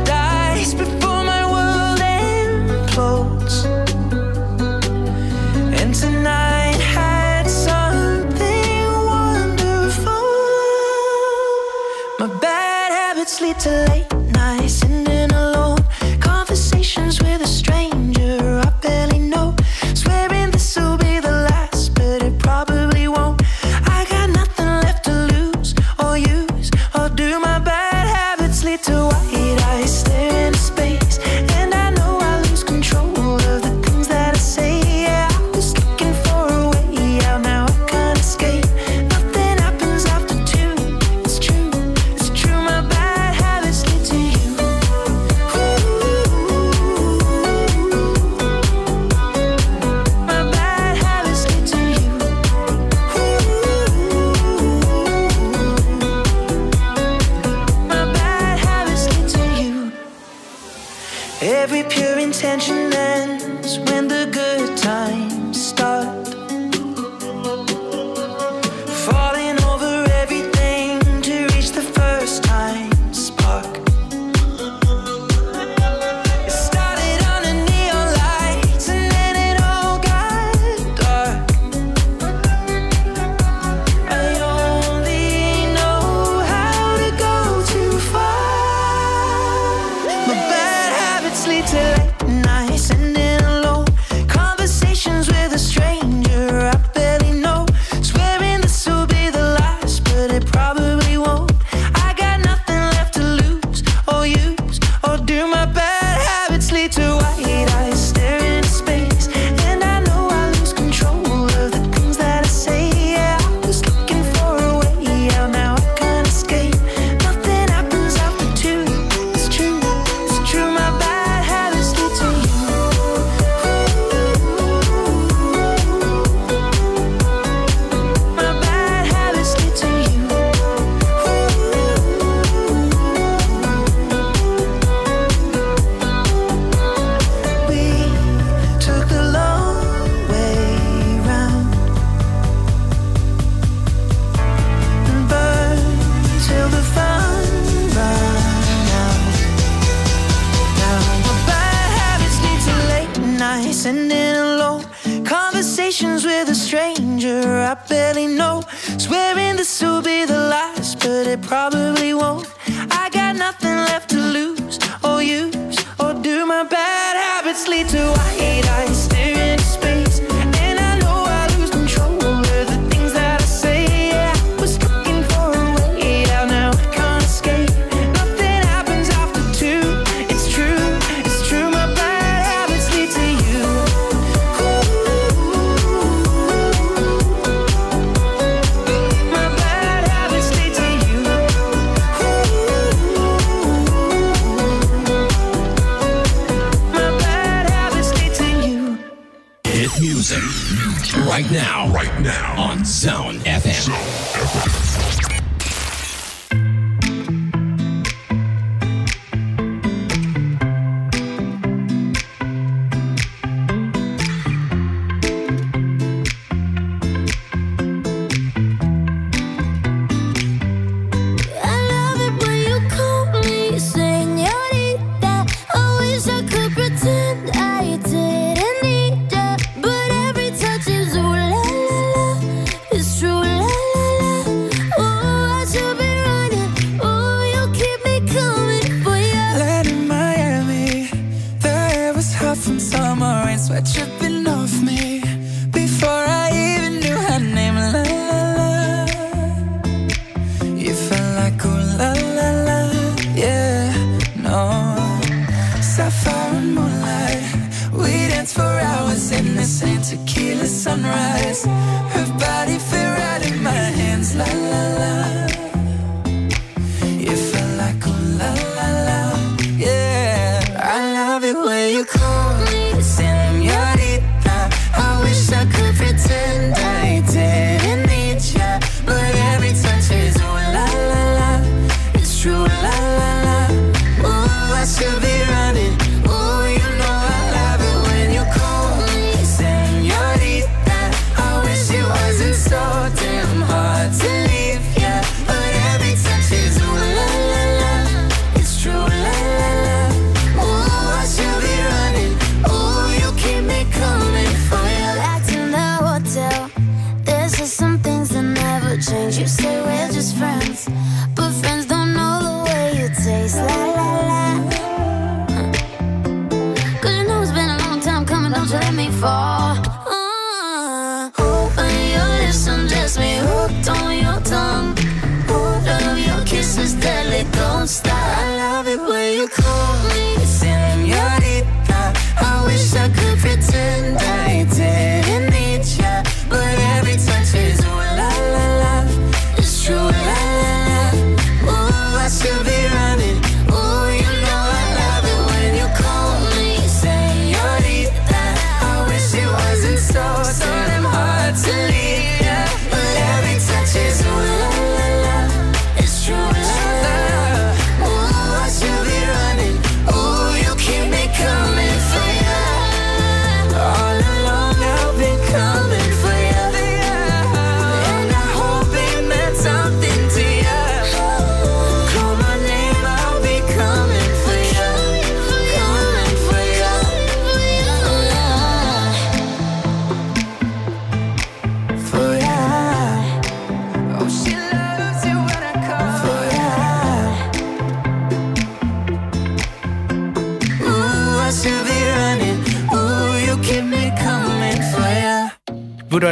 [243.61, 244.30] sweat dripping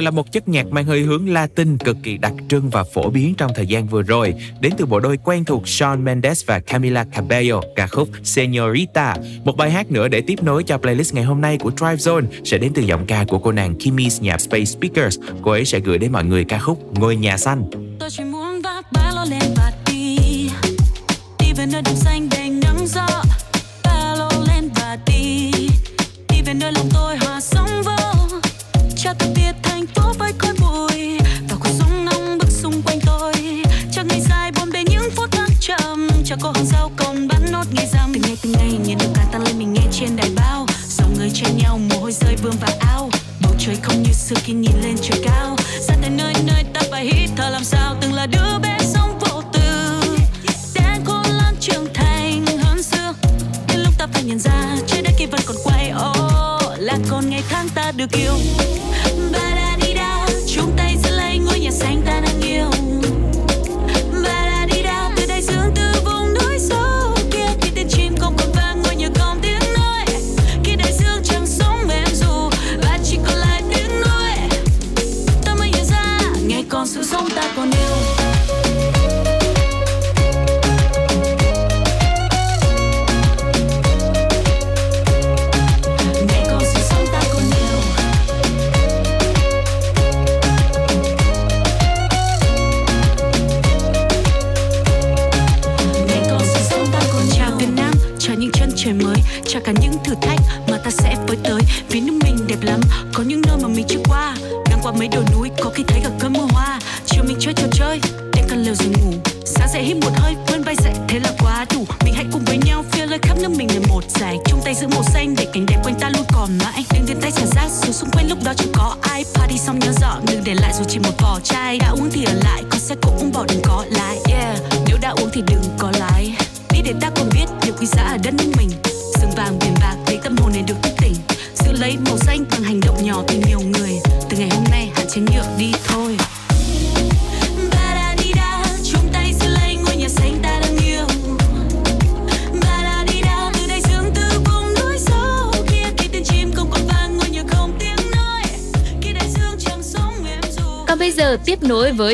[0.09, 3.33] là một chất nhạc mang hơi hướng Latin cực kỳ đặc trưng và phổ biến
[3.37, 7.03] trong thời gian vừa rồi, đến từ bộ đôi quen thuộc Shawn Mendes và Camila
[7.03, 9.15] Cabello, ca khúc Señorita.
[9.43, 12.25] Một bài hát nữa để tiếp nối cho playlist ngày hôm nay của Drive Zone
[12.43, 15.19] sẽ đến từ giọng ca của cô nàng Kimmy nhạc Space Speakers.
[15.41, 17.63] Cô ấy sẽ gửi đến mọi người ca khúc Ngôi nhà xanh.
[17.99, 18.09] Tôi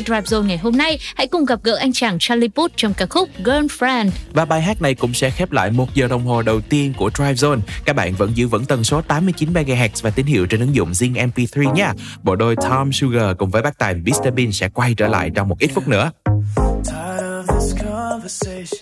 [0.05, 3.05] Drive Zone ngày hôm nay, hãy cùng gặp gỡ anh chàng Charlie Puth trong ca
[3.05, 4.09] khúc Girlfriend.
[4.33, 7.09] Và bài hát này cũng sẽ khép lại một giờ đồng hồ đầu tiên của
[7.15, 7.59] Drive Zone.
[7.85, 10.91] Các bạn vẫn giữ vững tần số 89 MHz và tín hiệu trên ứng dụng
[10.91, 11.93] Zing MP3 nha.
[12.23, 15.49] Bộ đôi Tom Sugar cùng với bác tài Mr Bean sẽ quay trở lại trong
[15.49, 16.11] một ít phút nữa.
[16.85, 17.49] Tired
[17.83, 18.74] of this.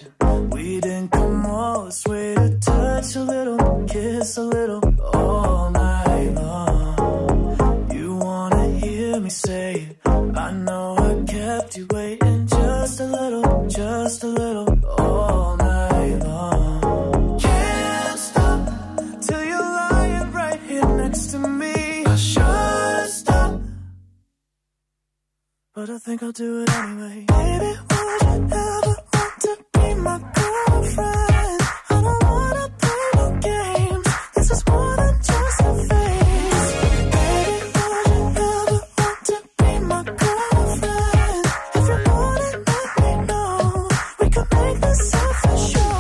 [25.94, 27.26] I think I'll do it anyway.
[27.28, 31.62] Baby, would you ever want to be my girlfriend?
[31.90, 34.08] I don't wanna play no games.
[34.36, 36.70] This is more than just a phase.
[37.14, 38.50] Baby, would you ever
[38.98, 41.46] want to be my girlfriend?
[41.76, 43.88] If you're bored, let me know.
[44.20, 45.98] We could make this a show.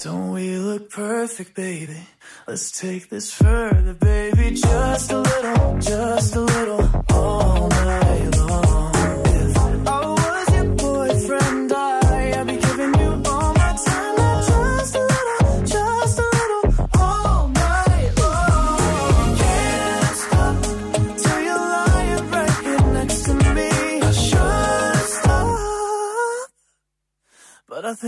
[0.00, 2.00] Don't we look perfect, baby?
[2.48, 5.55] Let's take this further, baby, just a little.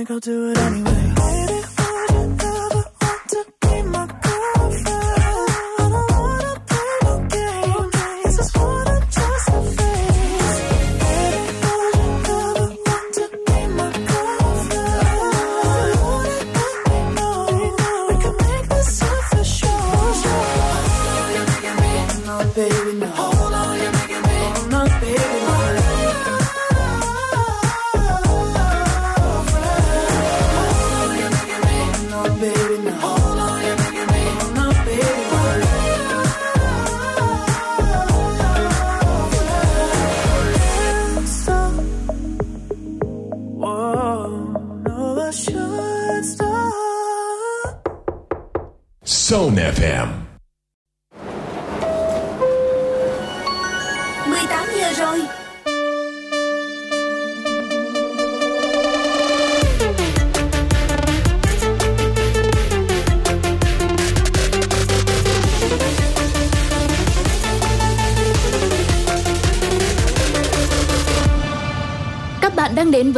[0.09, 0.88] go do it anyway.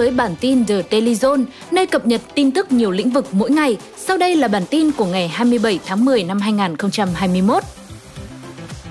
[0.01, 3.51] với bản tin The Daily Zone, nơi cập nhật tin tức nhiều lĩnh vực mỗi
[3.51, 3.77] ngày.
[3.97, 7.63] Sau đây là bản tin của ngày 27 tháng 10 năm 2021.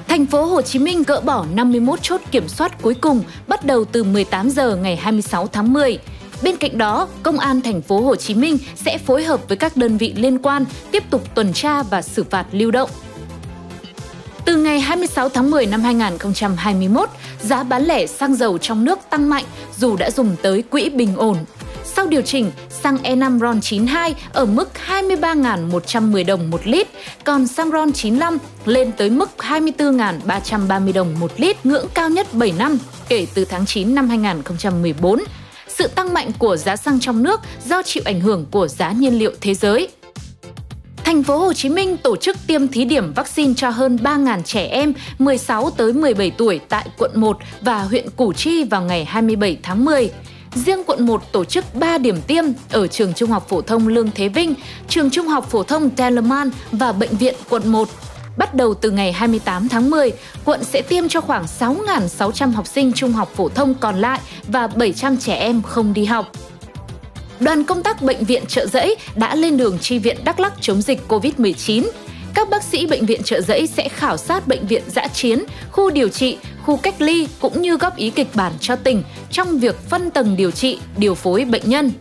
[0.07, 3.85] Thành phố Hồ Chí Minh gỡ bỏ 51 chốt kiểm soát cuối cùng bắt đầu
[3.85, 5.97] từ 18 giờ ngày 26 tháng 10.
[6.43, 9.77] Bên cạnh đó, Công an thành phố Hồ Chí Minh sẽ phối hợp với các
[9.77, 12.89] đơn vị liên quan tiếp tục tuần tra và xử phạt lưu động.
[14.49, 17.09] Từ ngày 26 tháng 10 năm 2021,
[17.41, 19.43] giá bán lẻ xăng dầu trong nước tăng mạnh
[19.77, 21.37] dù đã dùng tới quỹ bình ổn.
[21.83, 26.87] Sau điều chỉnh, xăng E5 RON92 ở mức 23.110 đồng một lít,
[27.23, 32.77] còn xăng RON95 lên tới mức 24.330 đồng một lít, ngưỡng cao nhất 7 năm
[33.09, 35.23] kể từ tháng 9 năm 2014.
[35.67, 39.19] Sự tăng mạnh của giá xăng trong nước do chịu ảnh hưởng của giá nhiên
[39.19, 39.89] liệu thế giới.
[41.03, 44.65] Thành phố Hồ Chí Minh tổ chức tiêm thí điểm vaccine cho hơn 3.000 trẻ
[44.65, 49.57] em 16 tới 17 tuổi tại quận 1 và huyện Củ Chi vào ngày 27
[49.63, 50.11] tháng 10.
[50.55, 54.11] Riêng quận 1 tổ chức 3 điểm tiêm ở trường Trung học phổ thông Lương
[54.15, 54.53] Thế Vinh,
[54.87, 57.89] trường Trung học phổ thông Telemann và bệnh viện quận 1.
[58.37, 60.11] Bắt đầu từ ngày 28 tháng 10,
[60.45, 64.67] quận sẽ tiêm cho khoảng 6.600 học sinh trung học phổ thông còn lại và
[64.67, 66.31] 700 trẻ em không đi học
[67.39, 70.81] đoàn công tác Bệnh viện Trợ Giấy đã lên đường chi viện Đắk Lắk chống
[70.81, 71.89] dịch COVID-19.
[72.33, 75.89] Các bác sĩ Bệnh viện Trợ Giấy sẽ khảo sát bệnh viện giã chiến, khu
[75.89, 79.75] điều trị, khu cách ly cũng như góp ý kịch bản cho tỉnh trong việc
[79.89, 81.91] phân tầng điều trị, điều phối bệnh nhân.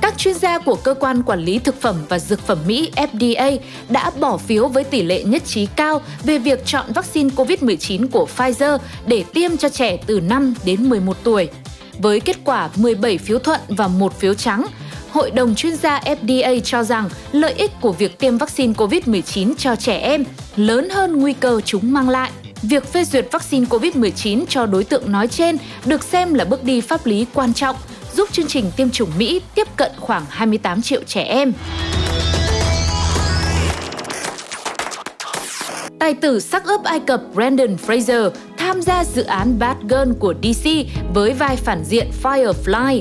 [0.00, 3.58] Các chuyên gia của Cơ quan Quản lý Thực phẩm và Dược phẩm Mỹ FDA
[3.88, 8.28] đã bỏ phiếu với tỷ lệ nhất trí cao về việc chọn vaccine COVID-19 của
[8.36, 11.48] Pfizer để tiêm cho trẻ từ 5 đến 11 tuổi.
[11.98, 14.66] Với kết quả 17 phiếu thuận và một phiếu trắng,
[15.14, 19.76] Hội đồng chuyên gia FDA cho rằng lợi ích của việc tiêm vaccine COVID-19 cho
[19.76, 20.24] trẻ em
[20.56, 22.30] lớn hơn nguy cơ chúng mang lại.
[22.62, 26.80] Việc phê duyệt vaccine COVID-19 cho đối tượng nói trên được xem là bước đi
[26.80, 27.76] pháp lý quan trọng,
[28.14, 31.52] giúp chương trình tiêm chủng Mỹ tiếp cận khoảng 28 triệu trẻ em.
[36.04, 40.34] Tài tử sắc ướp Ai Cập Brandon Fraser tham gia dự án Bad Girl của
[40.42, 40.70] DC
[41.14, 43.00] với vai phản diện Firefly.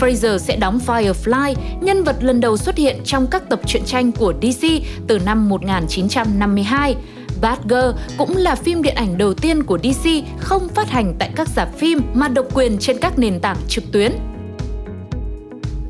[0.00, 4.12] Fraser sẽ đóng Firefly, nhân vật lần đầu xuất hiện trong các tập truyện tranh
[4.12, 4.66] của DC
[5.06, 6.96] từ năm 1952.
[7.40, 11.30] Bad Girl cũng là phim điện ảnh đầu tiên của DC không phát hành tại
[11.36, 14.12] các rạp phim mà độc quyền trên các nền tảng trực tuyến.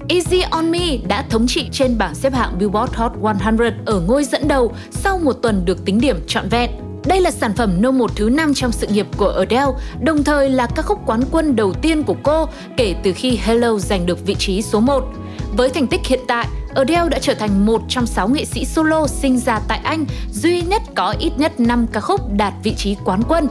[0.09, 4.25] Easy On Me đã thống trị trên bảng xếp hạng Billboard Hot 100 ở ngôi
[4.25, 6.71] dẫn đầu sau một tuần được tính điểm trọn vẹn.
[7.05, 10.51] Đây là sản phẩm nô một thứ năm trong sự nghiệp của Adele, đồng thời
[10.51, 14.27] là ca khúc quán quân đầu tiên của cô kể từ khi Hello giành được
[14.27, 15.05] vị trí số 1.
[15.57, 19.07] Với thành tích hiện tại, Adele đã trở thành một trong sáu nghệ sĩ solo
[19.07, 22.97] sinh ra tại Anh duy nhất có ít nhất 5 ca khúc đạt vị trí
[23.05, 23.49] quán quân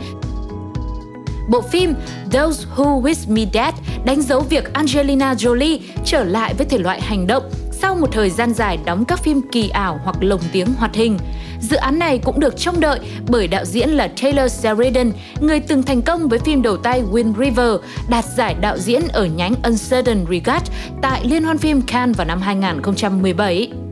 [1.50, 1.94] Bộ phim
[2.32, 3.74] Those Who Wish Me Dead
[4.06, 8.30] đánh dấu việc Angelina Jolie trở lại với thể loại hành động sau một thời
[8.30, 11.18] gian dài đóng các phim kỳ ảo hoặc lồng tiếng hoạt hình.
[11.60, 15.84] Dự án này cũng được trông đợi bởi đạo diễn là Taylor Sheridan, người từng
[15.84, 17.76] thành công với phim đầu tay Wind River,
[18.10, 20.72] đạt giải đạo diễn ở nhánh Uncertain Regard
[21.02, 23.85] tại Liên hoan phim Cannes vào năm 2017.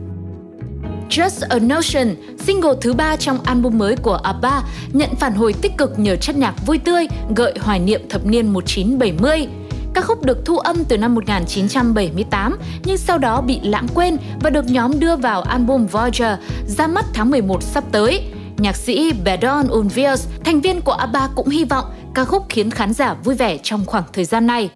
[1.10, 5.72] Just a Notion, single thứ ba trong album mới của ABBA, nhận phản hồi tích
[5.78, 9.46] cực nhờ chất nhạc vui tươi, gợi hoài niệm thập niên 1970.
[9.94, 14.50] Ca khúc được thu âm từ năm 1978 nhưng sau đó bị lãng quên và
[14.50, 18.22] được nhóm đưa vào album Voyager ra mắt tháng 11 sắp tới.
[18.56, 21.84] Nhạc sĩ Bedon Ulvius, thành viên của ABBA cũng hy vọng
[22.14, 24.70] ca khúc khiến khán giả vui vẻ trong khoảng thời gian này.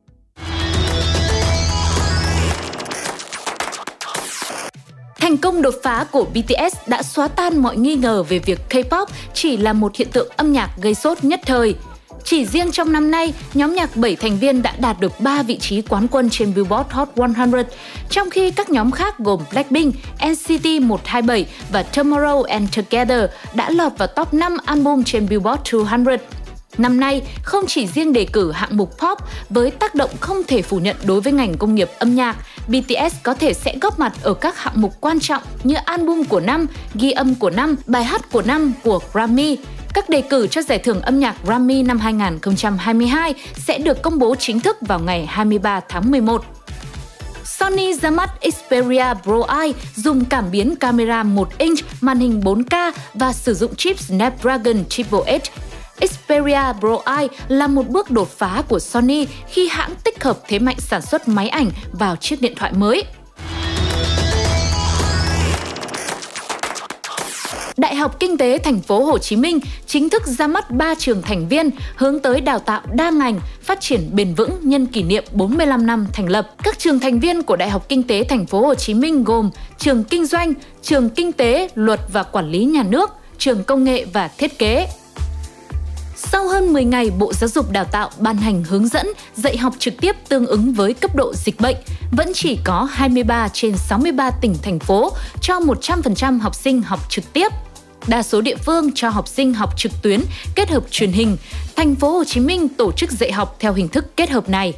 [5.39, 9.57] Công đột phá của BTS đã xóa tan mọi nghi ngờ về việc K-pop chỉ
[9.57, 11.75] là một hiện tượng âm nhạc gây sốt nhất thời.
[12.25, 15.59] Chỉ riêng trong năm nay, nhóm nhạc 7 thành viên đã đạt được 3 vị
[15.59, 17.53] trí quán quân trên Billboard Hot 100,
[18.11, 19.95] trong khi các nhóm khác gồm Blackpink,
[20.27, 23.25] NCT 127 và Tomorrow and Together
[23.55, 26.17] đã lọt vào top 5 album trên Billboard 200.
[26.79, 29.19] Năm nay, không chỉ riêng đề cử hạng mục pop
[29.51, 32.37] với tác động không thể phủ nhận đối với ngành công nghiệp âm nhạc,
[32.69, 36.41] BTS có thể sẽ góp mặt ở các hạng mục quan trọng như album của
[36.41, 39.59] năm, ghi âm của năm, bài hát của năm của Grammy.
[39.95, 44.35] Các đề cử cho giải thưởng âm nhạc Grammy năm 2022 sẽ được công bố
[44.35, 46.45] chính thức vào ngày 23 tháng 11.
[47.45, 52.93] Sony ra mắt Xperia Pro Eye dùng cảm biến camera 1 inch, màn hình 4K
[53.15, 55.51] và sử dụng chip Snapdragon Triple Edge
[56.07, 60.59] Xperia Pro Eye là một bước đột phá của Sony khi hãng tích hợp thế
[60.59, 63.05] mạnh sản xuất máy ảnh vào chiếc điện thoại mới.
[67.77, 71.23] Đại học Kinh tế Thành phố Hồ Chí Minh chính thức ra mắt 3 trường
[71.23, 75.25] thành viên hướng tới đào tạo đa ngành, phát triển bền vững nhân kỷ niệm
[75.33, 76.55] 45 năm thành lập.
[76.63, 79.51] Các trường thành viên của Đại học Kinh tế Thành phố Hồ Chí Minh gồm
[79.79, 84.05] trường Kinh doanh, trường Kinh tế, Luật và Quản lý nhà nước, trường Công nghệ
[84.13, 84.89] và Thiết kế.
[86.19, 89.75] Sau hơn 10 ngày, Bộ Giáo dục Đào tạo ban hành hướng dẫn dạy học
[89.79, 91.77] trực tiếp tương ứng với cấp độ dịch bệnh,
[92.13, 97.33] vẫn chỉ có 23 trên 63 tỉnh thành phố cho 100% học sinh học trực
[97.33, 97.53] tiếp.
[98.07, 100.21] Đa số địa phương cho học sinh học trực tuyến
[100.55, 101.37] kết hợp truyền hình.
[101.77, 104.75] Thành phố Hồ Chí Minh tổ chức dạy học theo hình thức kết hợp này.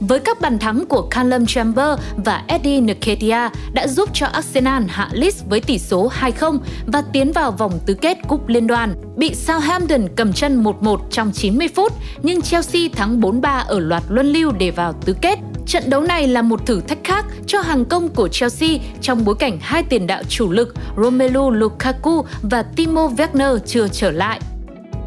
[0.00, 5.08] Với các bàn thắng của Callum Chamber và Eddie Nketiah đã giúp cho Arsenal hạ
[5.12, 8.94] list với tỷ số 2-0 và tiến vào vòng tứ kết cúp liên đoàn.
[9.16, 11.92] Bị Southampton cầm chân 1-1 trong 90 phút,
[12.22, 15.38] nhưng Chelsea thắng 4-3 ở loạt luân lưu để vào tứ kết.
[15.66, 18.70] Trận đấu này là một thử thách khác cho hàng công của Chelsea
[19.00, 24.10] trong bối cảnh hai tiền đạo chủ lực Romelu Lukaku và Timo Werner chưa trở
[24.10, 24.40] lại.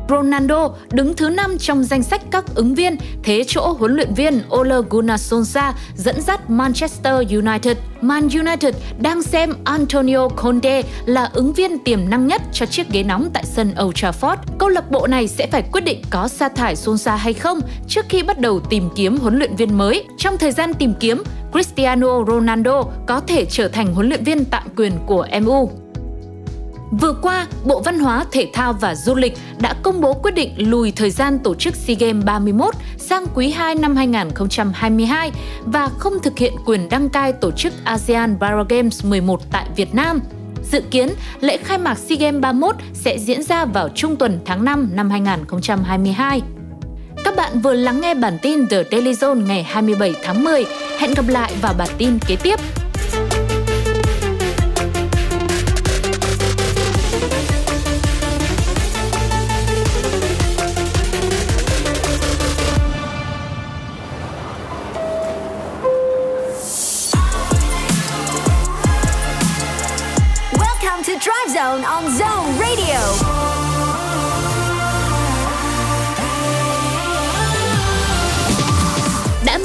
[0.09, 4.41] Ronaldo đứng thứ 5 trong danh sách các ứng viên, thế chỗ huấn luyện viên
[4.55, 7.77] Ole Gunnar Solskjaer dẫn dắt Manchester United.
[8.01, 13.03] Man United đang xem Antonio Conte là ứng viên tiềm năng nhất cho chiếc ghế
[13.03, 14.37] nóng tại sân Old Trafford.
[14.57, 18.05] Câu lạc bộ này sẽ phải quyết định có sa thải Solskjaer hay không trước
[18.09, 20.03] khi bắt đầu tìm kiếm huấn luyện viên mới.
[20.17, 24.63] Trong thời gian tìm kiếm, Cristiano Ronaldo có thể trở thành huấn luyện viên tạm
[24.75, 25.69] quyền của MU.
[26.91, 30.53] Vừa qua, Bộ Văn hóa, Thể thao và Du lịch đã công bố quyết định
[30.57, 35.31] lùi thời gian tổ chức SEA Games 31 sang quý 2 năm 2022
[35.65, 39.95] và không thực hiện quyền đăng cai tổ chức ASEAN Para Games 11 tại Việt
[39.95, 40.19] Nam.
[40.71, 41.09] Dự kiến,
[41.39, 45.09] lễ khai mạc SEA Games 31 sẽ diễn ra vào trung tuần tháng 5 năm
[45.09, 46.41] 2022.
[47.23, 50.65] Các bạn vừa lắng nghe bản tin The Daily Zone ngày 27 tháng 10.
[50.99, 52.59] Hẹn gặp lại vào bản tin kế tiếp.
[70.99, 73.58] Welcome to Drive Zone on Zone Radio.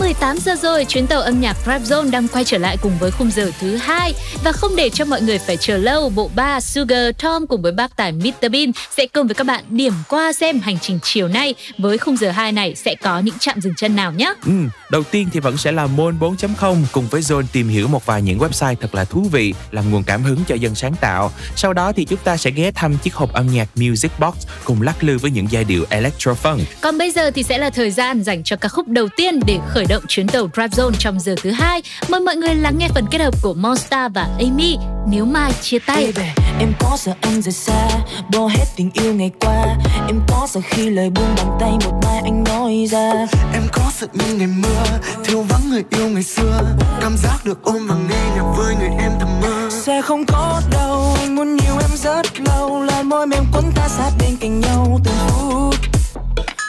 [0.00, 3.10] 18 giờ rồi, chuyến tàu âm nhạc Rap Zone đang quay trở lại cùng với
[3.10, 4.14] khung giờ thứ hai
[4.44, 7.72] và không để cho mọi người phải chờ lâu, bộ ba Sugar Tom cùng với
[7.72, 11.28] bác tài Mr Bean sẽ cùng với các bạn điểm qua xem hành trình chiều
[11.28, 14.34] nay với khung giờ 2 này sẽ có những chạm dừng chân nào nhé.
[14.46, 14.52] Ừ,
[14.90, 18.22] đầu tiên thì vẫn sẽ là Môn 4.0 cùng với Zone tìm hiểu một vài
[18.22, 21.32] những website thật là thú vị làm nguồn cảm hứng cho dân sáng tạo.
[21.56, 24.34] Sau đó thì chúng ta sẽ ghé thăm chiếc hộp âm nhạc Music Box
[24.64, 26.58] cùng lắc lư với những giai điệu electro funk.
[26.80, 29.58] Còn bây giờ thì sẽ là thời gian dành cho ca khúc đầu tiên để
[29.68, 31.82] khởi động chuyến tàu Drive Zone trong giờ thứ hai.
[32.08, 34.76] Mời mọi người lắng nghe phần kết hợp của Monster và Amy.
[35.08, 36.12] Nếu mai chia tay.
[36.16, 36.28] Baby,
[36.60, 37.88] em có sợ anh rời xa.
[38.32, 39.76] Bỏ hết tình yêu ngày qua.
[40.06, 43.12] Em có sợ khi lời buông bàn tay một mai anh nói ra.
[43.52, 44.84] Em có sợ những ngày mưa.
[45.24, 46.76] Thiếu vắng người yêu ngày xưa.
[47.00, 49.68] Cảm giác được ôm và nghe nhạc với người em thầm mơ.
[49.70, 51.16] Sẽ không có đâu.
[51.18, 52.82] Anh muốn nhiều em rất lâu.
[52.82, 55.74] Là môi mềm quấn ta sát bên cạnh nhau từng phút.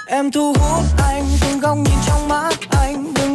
[0.07, 1.25] Em thu hút anh.
[1.41, 2.53] Từng góc nhìn trong mắt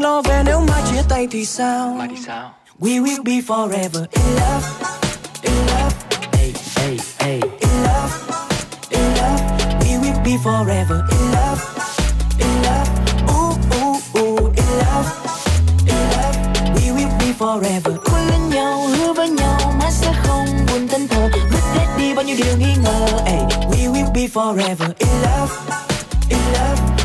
[0.00, 1.94] anh đừng lo về nếu mai chia tay thì sao?
[1.98, 2.50] Mai thì sao?
[2.80, 4.66] We will be forever in love
[5.42, 5.94] in love.
[6.32, 7.40] Hey hey hey.
[7.60, 8.12] In love
[8.90, 9.40] in love.
[9.80, 11.60] We will be forever in love
[12.38, 12.88] in love.
[13.28, 14.52] Ooh ooh ooh.
[14.56, 15.10] In love
[15.86, 16.36] in love.
[16.74, 17.96] We will be forever.
[18.04, 21.28] Quên lên nhau hứa với nhau mãi sẽ không buồn thân thờ.
[21.50, 23.06] Vứt hết đi bao nhiêu điều nghi ngờ.
[23.26, 23.40] Hey,
[23.70, 25.54] we will be forever in love
[26.28, 26.99] in love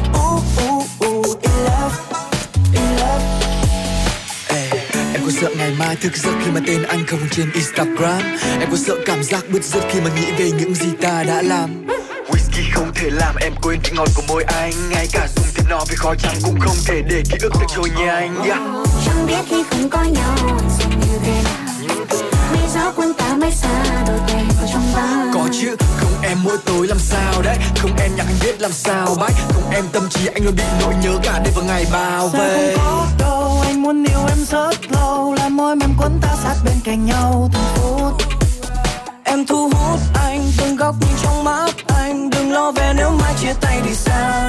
[5.25, 8.21] có sợ ngày mai thức giấc khi mà tên anh không trên Instagram?
[8.59, 11.41] Em có sợ cảm giác bứt rứt khi mà nghĩ về những gì ta đã
[11.41, 11.85] làm?
[12.27, 14.71] Whisky không thể làm em quên vị ngọt của môi anh.
[14.89, 17.65] Ngay cả dùng thêm nó với khói trắng cũng không thể để ký ức được
[17.75, 18.59] trôi nhanh yeah.
[19.05, 20.35] Chẳng biết khi không có nhau
[20.79, 22.05] sống như thế nào.
[22.51, 25.25] Vì gió cuốn ta mãi xa đôi tay vào trong bao.
[25.33, 27.57] Có chứ, không em mỗi tối làm sao đấy?
[27.77, 30.63] Không em nhạc anh biết làm sao bách Không em tâm trí anh luôn bị
[30.81, 33.34] nỗi nhớ cả đêm và ngày bao về không có đâu
[33.75, 37.49] anh muốn yêu em rất lâu, là môi mềm quấn ta sát bên cạnh nhau
[37.53, 38.13] từng phút.
[39.23, 43.33] Em thu hút anh, từng góc nhìn trong mắt anh, đừng lo về nếu mai
[43.41, 44.43] chia tay thì sao?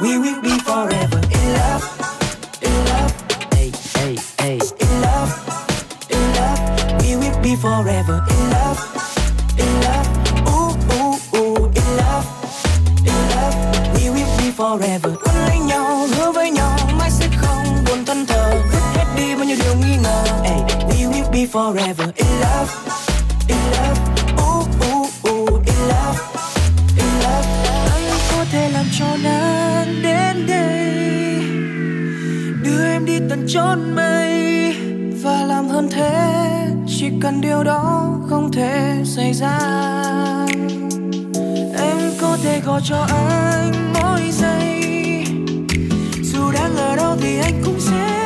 [0.00, 1.86] We will be forever in love
[2.60, 3.14] in love,
[3.50, 4.58] hey hey hey.
[4.78, 5.32] In love
[6.08, 6.60] in love,
[6.98, 8.80] we will be forever in love
[9.56, 10.08] in love.
[10.46, 12.26] Ooh ooh ooh, in love
[13.04, 13.56] in love,
[13.94, 15.12] we will be forever.
[15.24, 17.28] Quấn lấy nhau, hứa với nhau, mai sẽ
[19.52, 20.24] hết nhiêu điều nghi ngờ.
[20.44, 22.72] Hey, we will be forever in love
[23.48, 24.00] in love.
[24.36, 26.20] Ooh ooh ooh in love
[26.96, 27.46] in love.
[27.92, 31.40] Anh có thể làm cho nắng đến đây.
[32.62, 34.74] Đưa em đi tận chốn mây.
[35.22, 36.66] Và làm hơn thế
[36.98, 39.58] chỉ cần điều đó không thể xảy ra.
[41.78, 44.82] Em có thể gọi cho anh mỗi giây.
[46.22, 48.21] Dù đang ở đâu thì anh cũng sẽ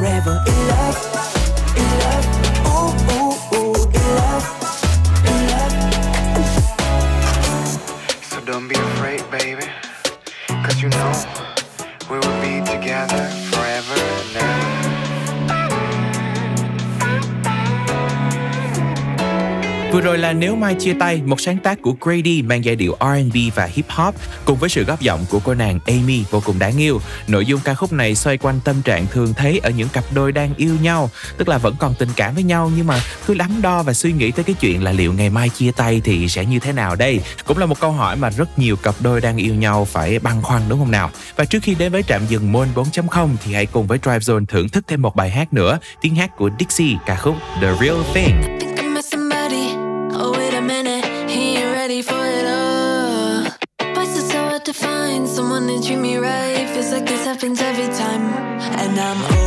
[0.00, 1.13] forever in love.
[19.94, 22.96] Vừa rồi là Nếu Mai Chia Tay, một sáng tác của Grady mang giai điệu
[23.00, 24.14] R&B và hip hop
[24.44, 27.00] cùng với sự góp giọng của cô nàng Amy vô cùng đáng yêu.
[27.28, 30.32] Nội dung ca khúc này xoay quanh tâm trạng thường thấy ở những cặp đôi
[30.32, 33.62] đang yêu nhau, tức là vẫn còn tình cảm với nhau nhưng mà cứ đắn
[33.62, 36.44] đo và suy nghĩ tới cái chuyện là liệu ngày mai chia tay thì sẽ
[36.44, 37.20] như thế nào đây?
[37.44, 40.42] Cũng là một câu hỏi mà rất nhiều cặp đôi đang yêu nhau phải băn
[40.42, 41.10] khoăn đúng không nào?
[41.36, 44.46] Và trước khi đến với trạm dừng Moon 4.0 thì hãy cùng với Drive Zone
[44.46, 47.96] thưởng thức thêm một bài hát nữa, tiếng hát của Dixie, ca khúc The Real
[48.14, 48.73] Thing.
[57.44, 58.22] Happens every time.
[58.80, 59.43] And I'm over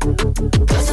[0.00, 0.89] Cause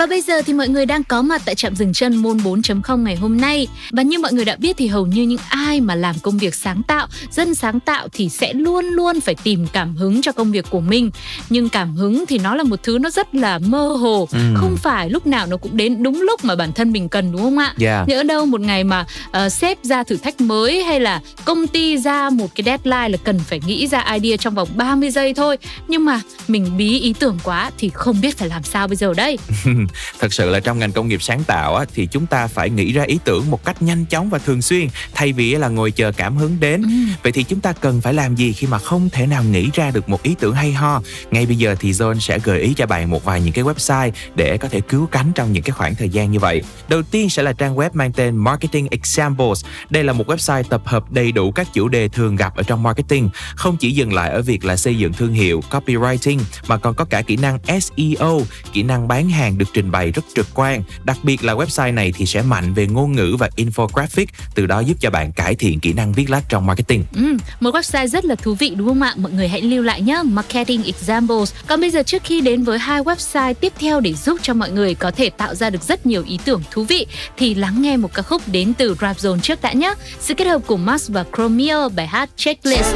[0.00, 3.02] Và bây giờ thì mọi người đang có mặt tại trạm dừng chân môn 4.0
[3.02, 3.68] ngày hôm nay.
[3.90, 6.54] Và như mọi người đã biết thì hầu như những ai mà làm công việc
[6.54, 10.52] sáng tạo, dân sáng tạo thì sẽ luôn luôn phải tìm cảm hứng cho công
[10.52, 11.10] việc của mình.
[11.50, 14.38] Nhưng cảm hứng thì nó là một thứ nó rất là mơ hồ, Ừ.
[14.56, 17.40] không phải lúc nào nó cũng đến đúng lúc mà bản thân mình cần đúng
[17.40, 17.74] không ạ?
[17.80, 18.08] Yeah.
[18.08, 19.04] Nhỡ đâu một ngày mà
[19.46, 23.16] uh, sếp ra thử thách mới hay là công ty ra một cái deadline là
[23.24, 25.56] cần phải nghĩ ra idea trong vòng 30 giây thôi,
[25.88, 29.14] nhưng mà mình bí ý tưởng quá thì không biết phải làm sao bây giờ
[29.14, 29.38] đây.
[30.20, 32.92] Thật sự là trong ngành công nghiệp sáng tạo á, thì chúng ta phải nghĩ
[32.92, 36.12] ra ý tưởng một cách nhanh chóng và thường xuyên thay vì là ngồi chờ
[36.12, 36.84] cảm hứng đến.
[37.22, 39.90] Vậy thì chúng ta cần phải làm gì khi mà không thể nào nghĩ ra
[39.90, 41.02] được một ý tưởng hay ho?
[41.30, 44.10] Ngay bây giờ thì Zone sẽ gợi ý cho bạn một vài những cái website
[44.34, 46.62] để có thể cứu cánh trong những cái khoảng thời gian như vậy.
[46.88, 49.64] Đầu tiên sẽ là trang web mang tên Marketing Examples.
[49.90, 52.82] Đây là một website tập hợp đầy đủ các chủ đề thường gặp ở trong
[52.82, 56.94] marketing, không chỉ dừng lại ở việc là xây dựng thương hiệu, copywriting mà còn
[56.94, 58.40] có cả kỹ năng SEO,
[58.72, 60.82] kỹ năng bán hàng được trình trình bày rất trực quan.
[61.04, 64.80] Đặc biệt là website này thì sẽ mạnh về ngôn ngữ và infographic, từ đó
[64.80, 67.04] giúp cho bạn cải thiện kỹ năng viết lách trong marketing.
[67.14, 69.14] Ừ, một website rất là thú vị đúng không ạ?
[69.16, 71.52] Mọi người hãy lưu lại nhé, Marketing Examples.
[71.66, 74.70] Còn bây giờ trước khi đến với hai website tiếp theo để giúp cho mọi
[74.70, 77.96] người có thể tạo ra được rất nhiều ý tưởng thú vị thì lắng nghe
[77.96, 79.94] một ca khúc đến từ Rap Zone trước đã nhé.
[80.20, 82.94] Sự kết hợp của Max và Chromeo bài hát Checklist.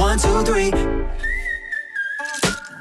[0.00, 0.70] One, two, three.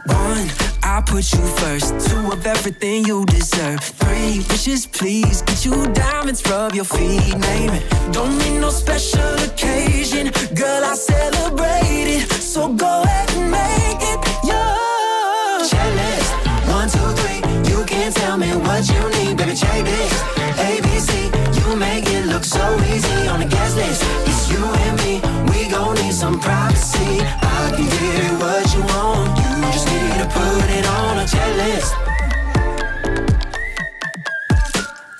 [0.07, 2.09] One, I put you first.
[2.09, 3.81] Two of everything you deserve.
[3.81, 5.41] Three wishes, please.
[5.41, 7.83] Get you diamonds, rub your feet, name it.
[8.13, 10.83] Don't need no special occasion, girl.
[10.85, 12.31] I celebrate it.
[12.31, 15.67] So go ahead and make it yours.
[15.69, 16.31] Checklist.
[16.71, 17.39] One, two, three.
[17.69, 19.55] You can tell me what you need, baby.
[19.55, 20.23] Check this.
[20.71, 21.11] ABC.
[21.59, 24.03] You make it look so easy on the guest list.
[24.25, 25.21] It's you and me.
[25.51, 27.19] We gon' need some privacy.
[27.21, 29.46] I can give you what you want.
[29.77, 31.93] Just need to put it on a checklist.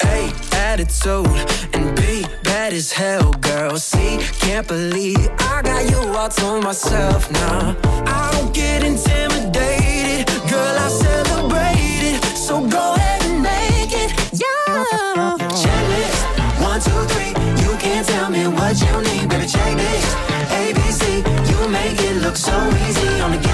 [0.04, 3.78] A attitude and B bad as hell, girl.
[3.78, 7.78] C can't believe I got you all to myself now.
[8.08, 10.76] I don't get intimidated, girl.
[10.86, 12.24] I celebrate it.
[12.36, 15.38] So go ahead and make it, yeah.
[15.62, 16.20] Checklist
[16.66, 17.34] one, two, three.
[17.62, 19.46] You can't tell me what you need, baby.
[19.46, 20.16] Check this.
[20.50, 22.58] ABC, you make it look so
[22.88, 23.47] easy on the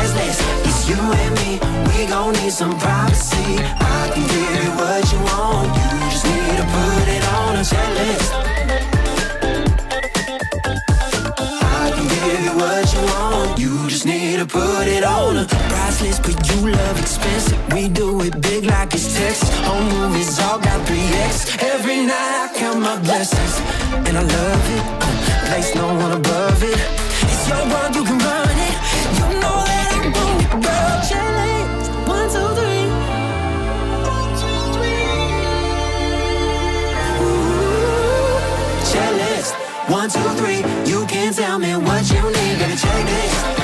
[0.88, 1.60] you and me.
[1.88, 3.58] We gon' need some privacy.
[3.60, 5.68] I can give you what you want.
[5.78, 8.30] You just need to put it on a checklist.
[11.80, 13.60] I can give you what you want.
[13.60, 16.24] You just need to put it on a price list.
[16.24, 17.60] But you love expensive.
[17.74, 19.50] We do it big like it's Texas.
[19.68, 21.64] Home movies all got 3X.
[21.74, 23.56] Every night I count my blessings.
[24.08, 24.84] And I love it.
[25.04, 26.80] Uh, place no one above it.
[27.32, 28.43] It's your world, you can run
[40.04, 40.58] One, two, three.
[40.92, 42.76] You can't tell me what you need, baby.
[42.76, 43.63] Check this.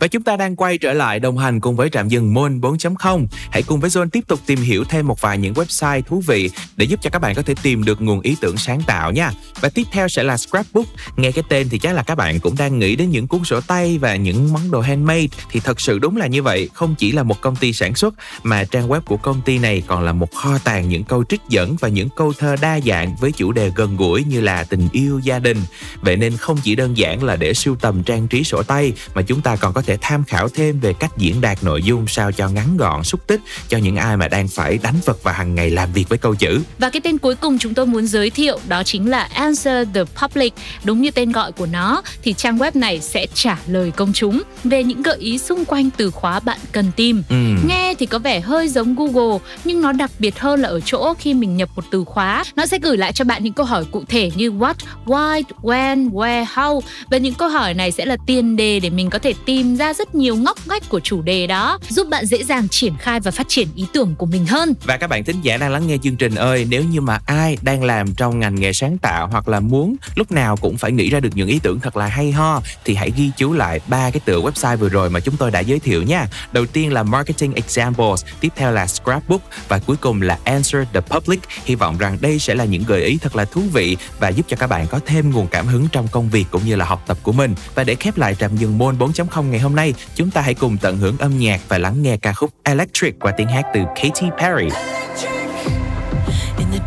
[0.00, 3.26] Và chúng ta đang quay trở lại đồng hành cùng với trạm dừng Moon 4.0.
[3.50, 6.50] Hãy cùng với Zone tiếp tục tìm hiểu thêm một vài những website thú vị
[6.76, 9.30] để giúp cho các bạn có thể tìm được nguồn ý tưởng sáng tạo nha.
[9.60, 10.86] Và tiếp theo sẽ là Scrapbook.
[11.16, 13.60] Nghe cái tên thì chắc là các bạn cũng đang nghĩ đến những cuốn sổ
[13.60, 15.26] tay và những món đồ handmade.
[15.50, 18.14] Thì thật sự đúng là như vậy, không chỉ là một công ty sản xuất
[18.42, 21.40] mà trang web của công ty này còn là một kho tàng những câu trích
[21.48, 24.88] dẫn và những câu thơ đa dạng với chủ đề gần gũi như là tình
[24.92, 25.58] yêu, gia đình.
[26.00, 29.22] Vậy nên không chỉ đơn giản là để sưu tầm trang trí sổ tay mà
[29.22, 32.32] chúng ta còn có thể tham khảo thêm về cách diễn đạt nội dung sao
[32.32, 35.54] cho ngắn gọn, xúc tích cho những ai mà đang phải đánh vật và hàng
[35.54, 36.60] ngày làm việc với câu chữ.
[36.78, 40.04] Và cái tên cuối cùng chúng tôi muốn giới thiệu đó chính là Answer the
[40.04, 40.54] Public.
[40.84, 44.42] Đúng như tên gọi của nó thì trang web này sẽ trả lời công chúng
[44.64, 47.22] về những gợi ý xung quanh từ khóa bạn cần tìm.
[47.28, 47.36] Ừ.
[47.66, 51.14] Nghe thì có vẻ hơi giống Google nhưng nó đặc biệt hơn là ở chỗ
[51.18, 53.84] khi mình nhập một từ khóa, nó sẽ gửi lại cho bạn những câu hỏi
[53.90, 54.74] cụ thể như what,
[55.06, 56.80] why, when, where, how
[57.10, 59.94] và những câu hỏi này sẽ là tiền đề để mình có thể tìm ra
[59.94, 63.30] rất nhiều ngóc ngách của chủ đề đó, giúp bạn dễ dàng triển khai và
[63.30, 64.74] phát triển ý tưởng của mình hơn.
[64.84, 67.58] Và các bạn thính giả đang lắng nghe chương trình ơi, nếu như mà ai
[67.62, 71.10] đang làm trong ngành nghề sáng tạo hoặc là muốn lúc nào cũng phải nghĩ
[71.10, 74.10] ra được những ý tưởng thật là hay ho thì hãy ghi chú lại ba
[74.10, 76.26] cái tựa website vừa rồi mà chúng tôi đã giới thiệu nha.
[76.52, 81.00] Đầu tiên là Marketing Examples, tiếp theo là Scrapbook và cuối cùng là Answer the
[81.00, 81.40] Public.
[81.64, 84.46] Hy vọng rằng đây sẽ là những gợi ý thật là thú vị và giúp
[84.48, 87.04] cho các bạn có thêm nguồn cảm hứng trong công việc cũng như là học
[87.06, 87.54] tập của mình.
[87.74, 90.54] Và để khép lại trạm dừng môn 4.0 ngày hôm hôm nay, chúng ta hãy
[90.54, 93.80] cùng tận hưởng âm nhạc và lắng nghe ca khúc Electric qua tiếng hát từ
[93.94, 94.68] Katy Perry.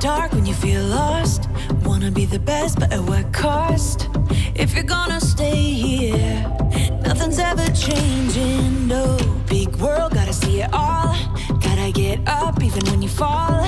[0.01, 1.41] Dark when you feel lost,
[1.85, 4.10] wanna be the best, but at what cost?
[4.55, 6.43] If you're gonna stay here,
[7.03, 8.88] nothing's ever changing.
[8.89, 9.18] No
[9.49, 11.15] big world, gotta see it all.
[11.47, 13.65] Gotta get up even when you fall.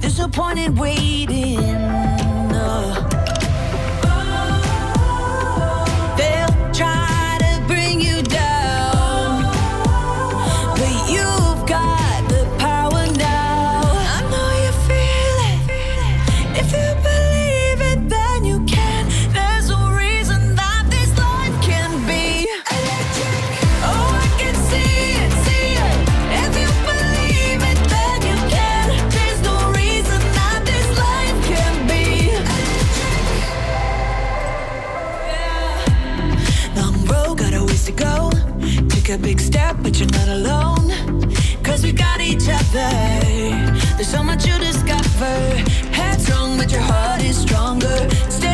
[0.00, 1.60] There's no point in waiting.
[2.52, 3.17] No.
[39.08, 40.90] take a big step, but you're not alone.
[41.62, 42.90] Cause we got each other.
[43.96, 45.34] There's so much you discover.
[45.92, 48.08] Headstrong, but your heart is stronger.
[48.28, 48.47] Stay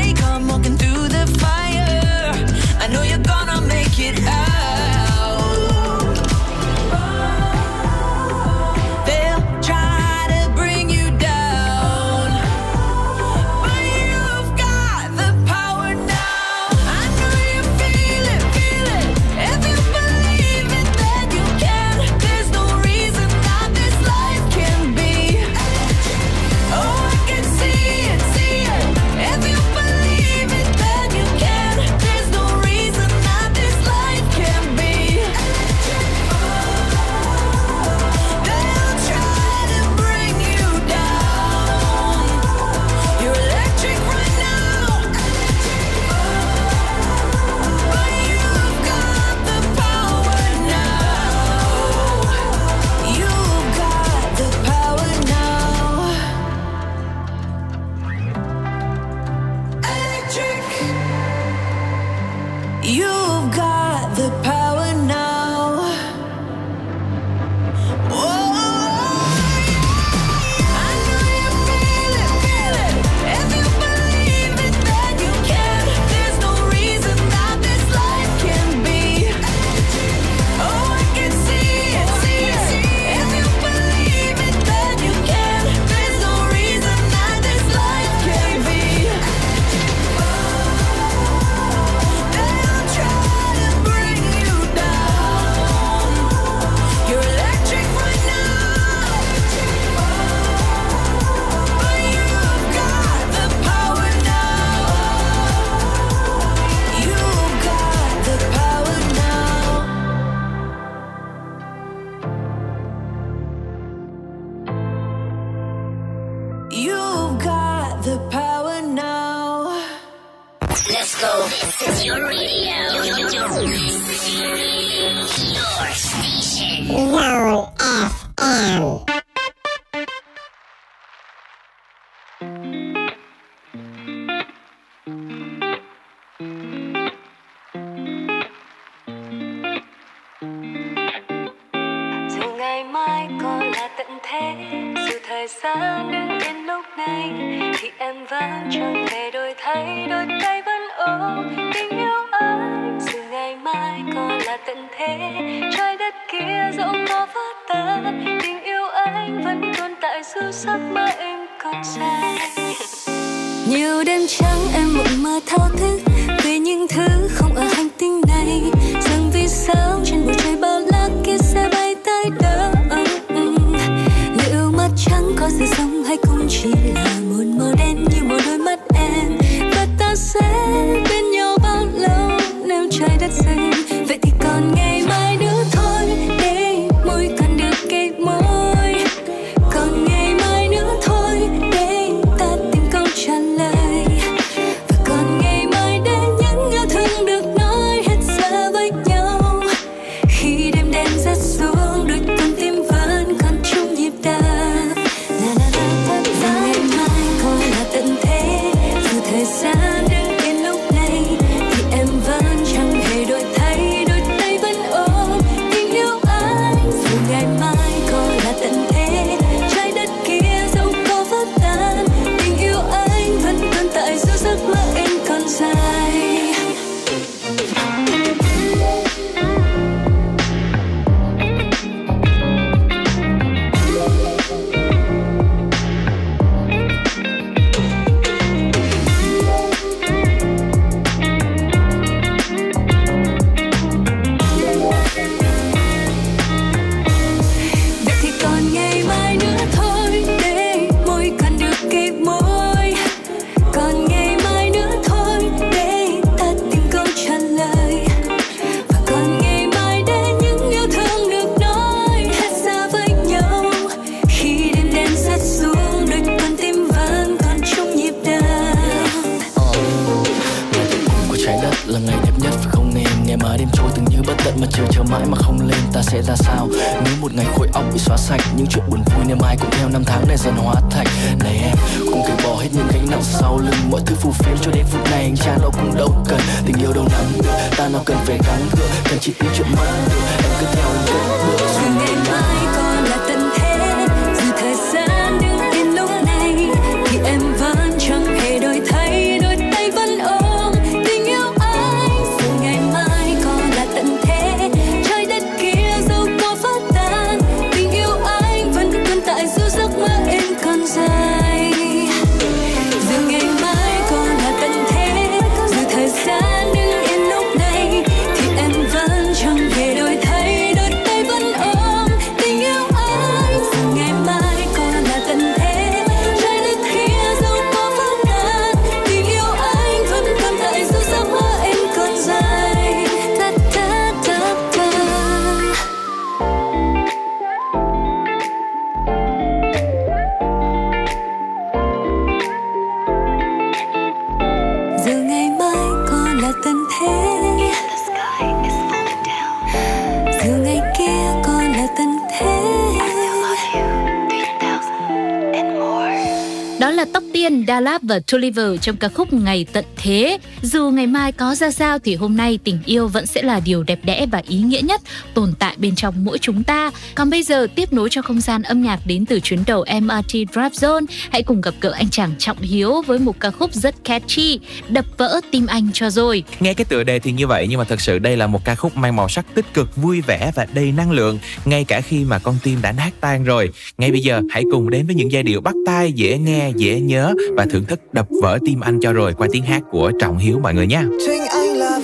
[358.06, 360.39] và Tolliver trong ca khúc Ngày tận thế.
[360.62, 363.82] Dù ngày mai có ra sao thì hôm nay tình yêu vẫn sẽ là điều
[363.82, 365.01] đẹp đẽ và ý nghĩa nhất
[365.35, 366.90] tồn tại bên trong mỗi chúng ta.
[367.15, 370.31] Còn bây giờ tiếp nối cho không gian âm nhạc đến từ chuyến tàu MRT
[370.31, 374.05] Drive Zone, hãy cùng gặp gỡ anh chàng Trọng Hiếu với một ca khúc rất
[374.05, 374.59] catchy,
[374.89, 376.45] đập vỡ tim anh cho rồi.
[376.61, 378.74] Nghe cái tựa đề thì như vậy nhưng mà thật sự đây là một ca
[378.74, 382.24] khúc mang màu sắc tích cực, vui vẻ và đầy năng lượng ngay cả khi
[382.24, 383.70] mà con tim đã nát tan rồi.
[383.99, 387.01] Ngay bây giờ hãy cùng đến với những giai điệu bắt tai, dễ nghe, dễ
[387.01, 390.39] nhớ và thưởng thức đập vỡ tim anh cho rồi qua tiếng hát của Trọng
[390.39, 391.05] Hiếu mọi người nha.
[391.27, 392.01] Chính anh là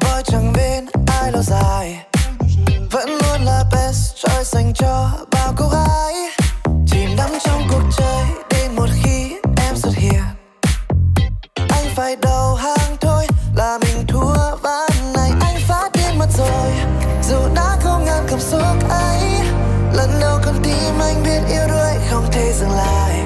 [0.00, 2.05] boy chẳng bên ai lâu dài
[4.78, 6.14] cho bao cô gái.
[6.86, 10.22] Chìm đắm trong cuộc chơi đến một khi em xuất hiện.
[11.54, 15.30] Anh phải đầu hàng thôi, là mình thua ván này.
[15.40, 16.70] Anh phát điên mất rồi,
[17.22, 19.20] dù đã không ngăn cảm xúc ấy.
[19.92, 23.20] Lần đầu con tim anh biết yêu đuối không thể dừng lại.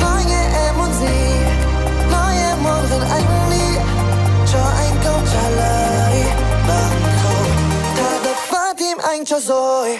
[0.00, 1.30] Nói nghe em muốn gì,
[2.12, 3.80] Nói em muốn gần anh đi.
[4.52, 6.22] Cho anh câu trả lời
[6.68, 7.50] Bằng không.
[7.96, 9.98] Thà đập phá tim anh cho rồi.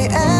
[0.00, 0.39] Vì nụ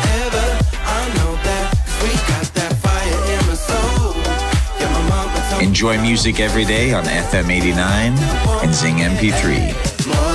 [5.81, 8.13] Enjoy music every day on FM 89
[8.61, 9.73] and Zing MP3.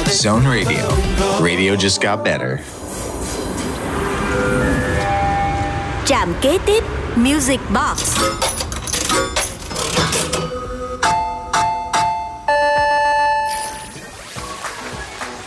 [0.09, 0.89] Zone Radio.
[1.40, 2.59] Radio just got better.
[6.06, 6.85] Trạm kế tiếp
[7.16, 8.16] Music Box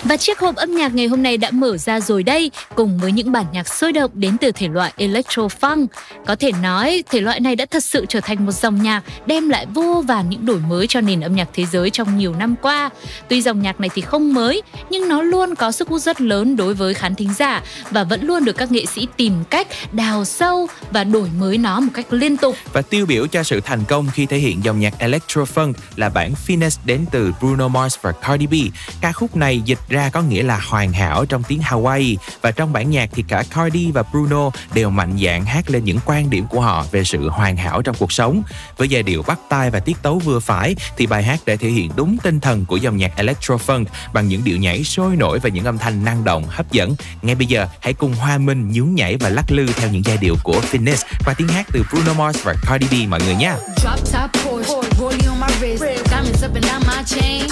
[0.10, 3.12] Và chiếc hộp âm nhạc ngày hôm nay đã mở ra rồi đây, cùng với
[3.12, 5.88] những bản nhạc sôi động đến từ thể loại electro funk.
[6.26, 9.50] Có thể nói, thể loại này đã thật sự trở thành một dòng nhạc đem
[9.50, 12.56] lại vô vàn những đổi mới cho nền âm nhạc thế giới trong nhiều năm
[12.62, 12.90] qua.
[13.28, 16.56] Tuy dòng nhạc này thì không mới, nhưng nó luôn có sức hút rất lớn
[16.56, 17.62] đối với khán thính giả
[17.92, 21.80] và vẫn luôn được các nghệ sĩ tìm cách đào sâu và đổi mới nó
[21.80, 22.56] một cách liên tục.
[22.74, 26.10] Và tiêu biểu cho sự thành công khi thể hiện dòng nhạc electro funk là
[26.10, 28.54] bản Finesse đến từ Bruno Mars và Cardi B.
[29.02, 32.52] Ca khúc này dịch ra ra có nghĩa là hoàn hảo trong tiếng Hawaii và
[32.52, 36.30] trong bản nhạc thì cả Cardi và Bruno đều mạnh dạn hát lên những quan
[36.30, 38.44] điểm của họ về sự hoàn hảo trong cuộc sống.
[38.78, 41.70] Với giai điệu bắt tai và tiết tấu vừa phải thì bài hát đã thể
[41.70, 45.40] hiện đúng tinh thần của dòng nhạc electro funk bằng những điệu nhảy sôi nổi
[45.40, 46.96] và những âm thanh năng động hấp dẫn.
[47.22, 50.18] Ngay bây giờ hãy cùng Hoa Minh nhún nhảy và lắc lư theo những giai
[50.18, 53.54] điệu của Finesse qua tiếng hát từ Bruno Mars và Cardi B mọi người nhé.
[53.78, 57.48] Drop top Porsche, on my wrist, diamonds up and down my chain.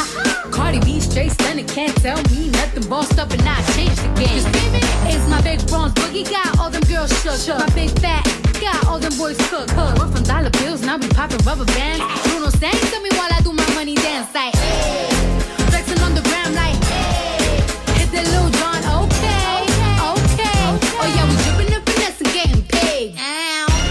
[0.52, 2.88] Cardi B straight stunning, can't tell me nothing.
[2.90, 4.44] Bossed up and I changed the game.
[5.10, 7.58] It's my big bronze boogie, got all them girls shook.
[7.58, 8.24] My big fat,
[8.62, 9.76] got all them boys cooked.
[9.76, 12.04] We're from dollar bills, now we popping rubber bands.
[12.30, 14.56] Bruno sang to me while I do my money dance like.
[14.56, 15.10] Hey.
[15.70, 16.78] Flexing on the gram like.
[16.86, 17.58] Hey.
[18.00, 19.66] Hit that Lil Jon, okay,
[20.14, 20.60] okay.
[21.02, 23.18] Oh yeah, we dripping and finesse and getting paid.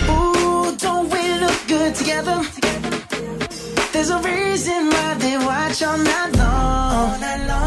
[0.09, 2.39] Ooh, don't we look good together?
[3.93, 7.13] There's a reason why they watch all night long.
[7.13, 7.66] All night long.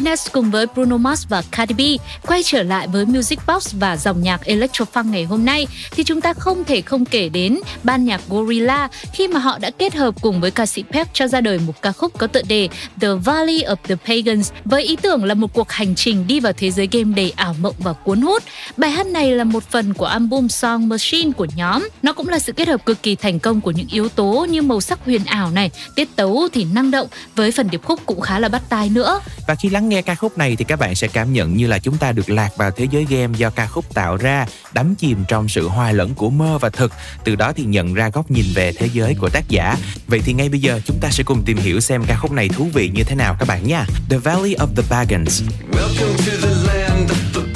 [0.00, 1.80] Martinez cùng với Bruno Mars và Cardi B
[2.26, 6.02] quay trở lại với Music Box và dòng nhạc electro funk ngày hôm nay, thì
[6.02, 9.94] chúng ta không thể không kể đến ban nhạc Gorilla khi mà họ đã kết
[9.94, 12.68] hợp cùng với ca sĩ Pep cho ra đời một ca khúc có tựa đề
[13.00, 16.52] The Valley of the Pagans với ý tưởng là một cuộc hành trình đi vào
[16.52, 18.42] thế giới game đầy ảo mộng và cuốn hút.
[18.80, 21.88] Bài hát này là một phần của album Song Machine của nhóm.
[22.02, 24.62] Nó cũng là sự kết hợp cực kỳ thành công của những yếu tố như
[24.62, 28.20] màu sắc huyền ảo này, tiết tấu thì năng động với phần điệp khúc cũng
[28.20, 29.20] khá là bắt tai nữa.
[29.46, 31.78] Và khi lắng nghe ca khúc này thì các bạn sẽ cảm nhận như là
[31.78, 35.24] chúng ta được lạc vào thế giới game do ca khúc tạo ra, đắm chìm
[35.28, 36.92] trong sự hòa lẫn của mơ và thực,
[37.24, 39.76] từ đó thì nhận ra góc nhìn về thế giới của tác giả.
[40.06, 42.48] Vậy thì ngay bây giờ chúng ta sẽ cùng tìm hiểu xem ca khúc này
[42.48, 43.86] thú vị như thế nào các bạn nha.
[44.10, 45.42] The Valley of the Pagans.
[45.72, 47.49] Welcome to the land of the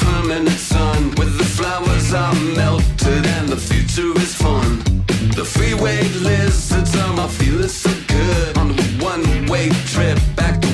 [2.14, 4.78] are melted and the future is fun.
[5.34, 10.73] The freeway lizards are my feeling so good on a one-way trip back to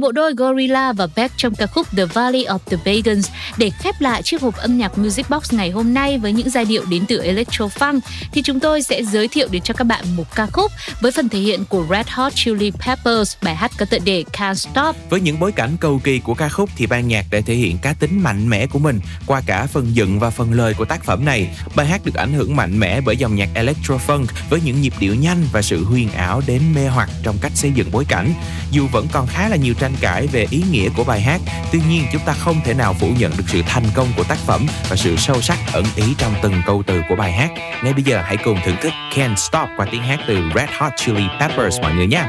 [0.00, 3.94] bộ đôi Gorilla và Beck trong ca khúc The Valley of the Pagans để khép
[4.00, 7.04] lại chiếc hộp âm nhạc Music Box ngày hôm nay với những giai điệu đến
[7.08, 8.00] từ electro funk
[8.32, 11.28] thì chúng tôi sẽ giới thiệu đến cho các bạn một ca khúc với phần
[11.28, 14.96] thể hiện của Red Hot Chili Peppers bài hát có tựa đề Can't Stop.
[15.10, 17.78] Với những bối cảnh cầu kỳ của ca khúc thì ban nhạc đã thể hiện
[17.78, 21.04] cá tính mạnh mẽ của mình qua cả phần dựng và phần lời của tác
[21.04, 21.56] phẩm này.
[21.76, 24.92] Bài hát được ảnh hưởng mạnh mẽ bởi dòng nhạc electro funk với những nhịp
[25.00, 28.32] điệu nhanh và sự huyền ảo đến mê hoặc trong cách xây dựng bối cảnh.
[28.70, 31.40] Dù vẫn còn khá là nhiều tranh cãi về ý nghĩa của bài hát,
[31.72, 34.38] tuy nhiên chúng ta không thể nào phủ nhận được sự thành công của tác
[34.38, 37.50] phẩm và sự sâu sắc ẩn ý trong từng câu từ của bài hát.
[37.84, 40.92] Ngay bây giờ hãy cùng thưởng thức Can't Stop qua tiếng hát từ Red Hot
[40.96, 42.24] Chili Peppers mọi người nhé.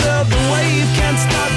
[0.00, 1.52] water, the wave can't stop.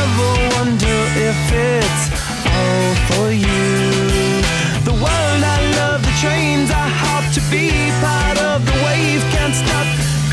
[0.00, 0.98] Ever wonder
[1.28, 2.04] if it's
[2.46, 4.42] all for you?
[4.84, 8.64] The world I love, the trains I hop to be part of.
[8.66, 9.86] The wave can't stop.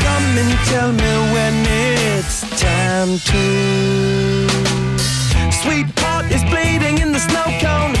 [0.04, 3.42] Come and tell me when it's time to.
[5.52, 7.97] Sweetheart is bleeding in the snow cone.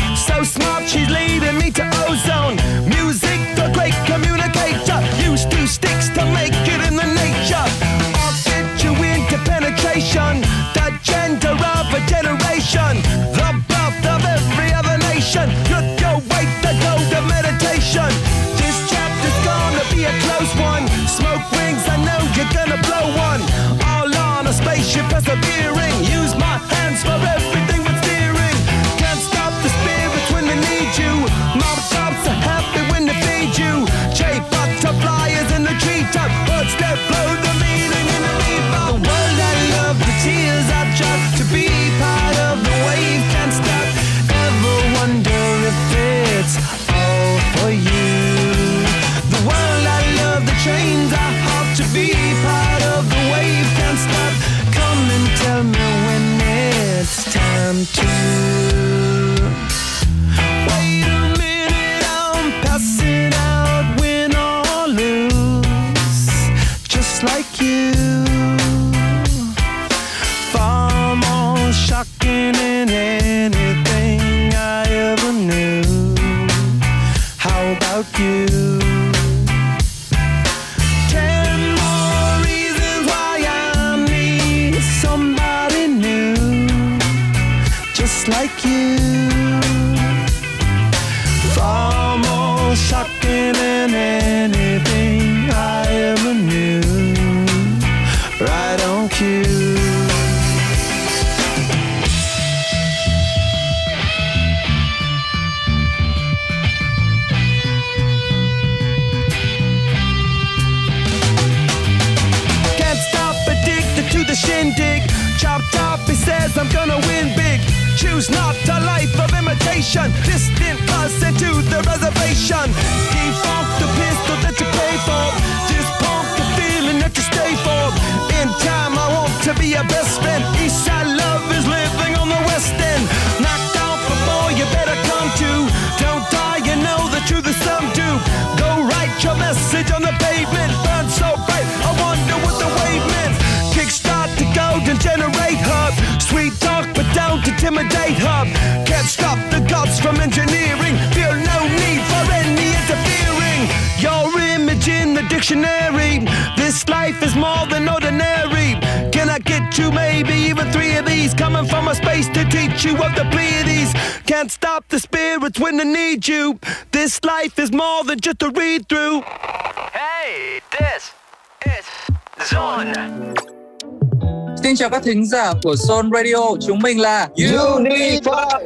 [175.08, 176.56] thính giả của Son Radio.
[176.66, 178.60] Chúng mình là Unify.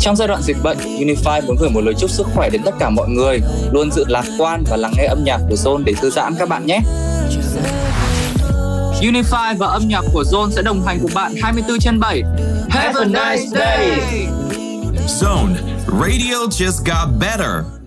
[0.00, 2.70] Trong giai đoạn dịch bệnh, Unify muốn gửi một lời chúc sức khỏe đến tất
[2.78, 3.40] cả mọi người,
[3.72, 6.48] luôn giữ lạc quan và lắng nghe âm nhạc của Zone để thư giãn các
[6.48, 6.80] bạn nhé.
[9.00, 12.22] Unify và âm nhạc của Zone sẽ đồng hành cùng bạn 24 trên 7.
[12.70, 13.98] Have a nice day!
[15.20, 15.54] Zone,
[16.00, 17.77] radio just got better.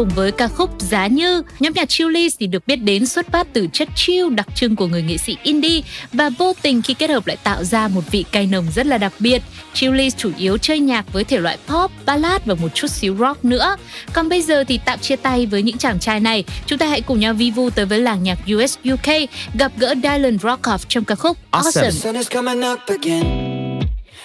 [0.00, 1.42] Cùng với ca khúc Giá Như.
[1.60, 4.86] Nhóm nhạc Chillies thì được biết đến xuất phát từ chất chill đặc trưng của
[4.86, 5.80] người nghệ sĩ indie
[6.12, 8.98] và vô tình khi kết hợp lại tạo ra một vị cay nồng rất là
[8.98, 9.42] đặc biệt.
[9.74, 13.44] Chillies chủ yếu chơi nhạc với thể loại pop, ballad và một chút xíu rock
[13.44, 13.76] nữa.
[14.12, 17.00] Còn bây giờ thì tạm chia tay với những chàng trai này, chúng ta hãy
[17.00, 21.04] cùng nhau vi vu tới với làng nhạc US UK gặp gỡ Dylan Rockoff trong
[21.04, 22.76] ca khúc Awesome.
[22.86, 23.50] Again.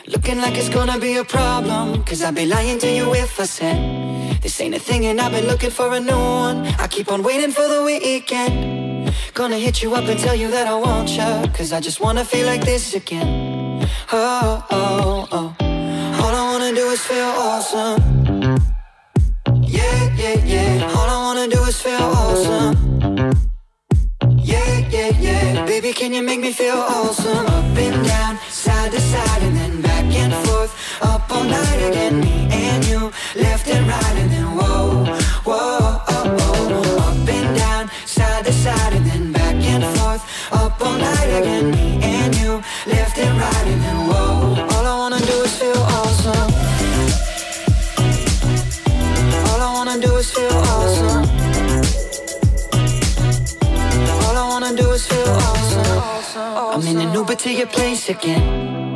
[0.06, 2.04] Looking like it's gonna be a problem.
[2.06, 3.95] Cause I'd be lying to you if I said
[4.46, 6.68] this ain't a thing and I've been looking for a new one.
[6.78, 9.12] I keep on waiting for the weekend.
[9.34, 11.52] Gonna hit you up and tell you that I want you.
[11.52, 13.90] Cause I just wanna feel like this again.
[14.14, 15.56] Oh, oh, oh.
[16.22, 18.15] All I wanna do is feel awesome.
[56.38, 58.96] I'm in an Uber to your place again.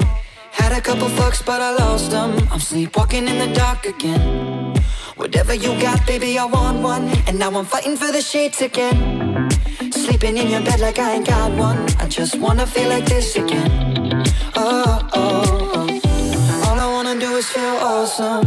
[0.52, 2.36] Had a couple fucks, but I lost them.
[2.52, 4.76] I'm sleepwalking in the dark again.
[5.16, 7.08] Whatever you got, baby, I want one.
[7.28, 9.50] And now I'm fighting for the sheets again.
[9.92, 11.88] Sleeping in your bed like I ain't got one.
[11.98, 14.24] I just wanna feel like this again.
[14.56, 16.68] Oh, oh, oh.
[16.68, 18.44] All I wanna do is feel awesome.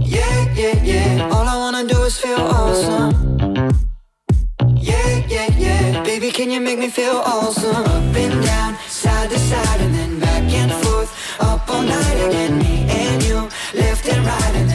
[0.00, 1.30] Yeah, yeah, yeah.
[1.32, 3.31] All I wanna do is feel awesome.
[6.42, 7.76] Can you make me feel awesome?
[7.76, 11.10] Up and down, side to side, and then back and forth.
[11.38, 13.48] Up all night again, me and you.
[13.74, 14.71] Left and right, and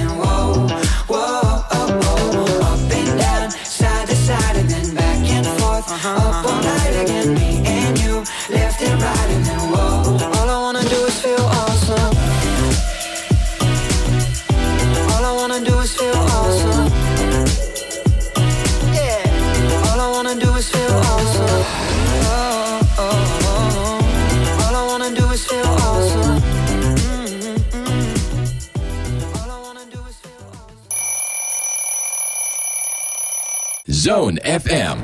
[34.17, 34.97] Zone FM.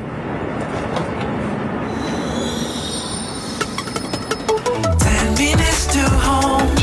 [5.06, 6.76] Ten minutes to home.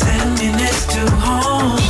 [0.00, 1.80] Ten minutes to home.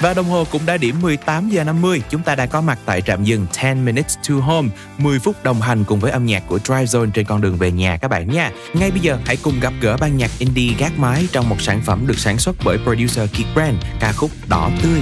[0.00, 3.02] Và đồng hồ cũng đã điểm 18 giờ 50, chúng ta đã có mặt tại
[3.02, 4.68] trạm dừng 10 Minutes to Home,
[4.98, 7.70] 10 phút đồng hành cùng với âm nhạc của Drive Zone trên con đường về
[7.70, 8.50] nhà các bạn nha.
[8.74, 11.82] Ngay bây giờ hãy cùng gặp gỡ ban nhạc indie gác mái trong một sản
[11.86, 15.00] phẩm được sản xuất bởi producer Kick Brand, ca khúc Đỏ Tươi.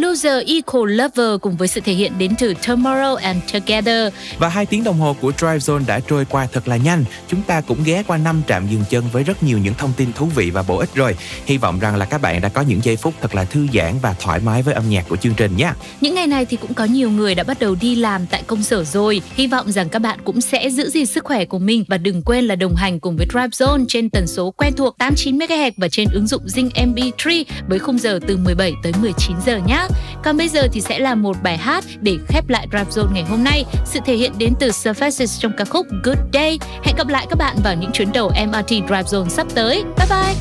[0.00, 4.12] Loser Equal Lover cùng với sự thể hiện đến từ Tomorrow and Together.
[4.38, 7.04] Và hai tiếng đồng hồ của Drive Zone đã trôi qua thật là nhanh.
[7.28, 10.12] Chúng ta cũng ghé qua năm trạm dừng chân với rất nhiều những thông tin
[10.12, 11.16] thú vị và bổ ích rồi.
[11.46, 13.94] Hy vọng rằng là các bạn đã có những giây phút thật là thư giãn
[14.02, 15.72] và thoải mái với âm nhạc của chương trình nhé.
[16.00, 18.62] Những ngày này thì cũng có nhiều người đã bắt đầu đi làm tại công
[18.62, 19.20] sở rồi.
[19.34, 22.22] Hy vọng rằng các bạn cũng sẽ giữ gìn sức khỏe của mình và đừng
[22.22, 25.70] quên là đồng hành cùng với Drive Zone trên tần số quen thuộc 89 MHz
[25.76, 29.83] và trên ứng dụng Zing MP3 với khung giờ từ 17 tới 19 giờ nhé.
[30.24, 33.24] Còn bây giờ thì sẽ là một bài hát để khép lại Drive Zone ngày
[33.24, 33.64] hôm nay.
[33.84, 36.58] Sự thể hiện đến từ Surfaces trong ca khúc Good Day.
[36.82, 39.84] Hẹn gặp lại các bạn vào những chuyến đầu MRT Drive Zone sắp tới.
[39.96, 40.34] Bye bye!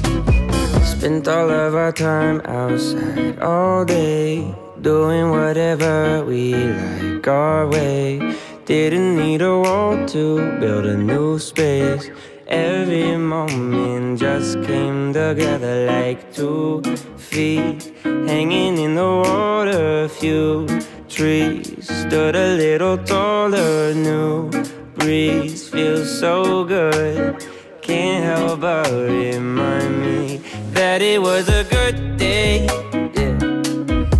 [0.85, 4.43] Spent all of our time outside all day,
[4.83, 8.19] doing whatever we like our way.
[8.67, 12.09] Didn't need a wall to build a new space.
[12.53, 16.83] Every moment just came together like two
[17.17, 20.03] feet hanging in the water.
[20.03, 20.67] A Few
[21.09, 23.95] trees stood a little taller.
[23.95, 24.51] New
[24.93, 27.43] breeze feels so good.
[27.81, 30.37] Can't help but remind me
[30.73, 32.67] that it was a good day.
[33.15, 33.33] Yeah.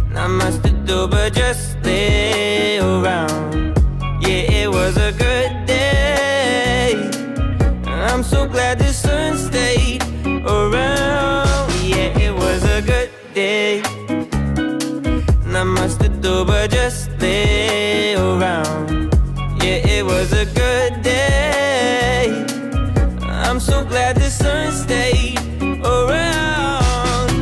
[0.10, 3.78] Not much to do but just lay around.
[4.22, 5.43] Yeah, it was a good
[10.64, 11.72] around.
[11.84, 13.82] Yeah, it was a good day.
[15.46, 19.14] Not much to do but just lay around.
[19.62, 22.46] Yeah, it was a good day.
[23.46, 25.40] I'm so glad the sun stayed
[25.98, 27.36] around.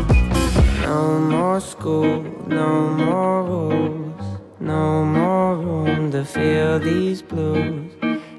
[0.87, 2.71] No more school, no
[3.05, 4.25] more rules,
[4.59, 7.91] no more room to feel these blues.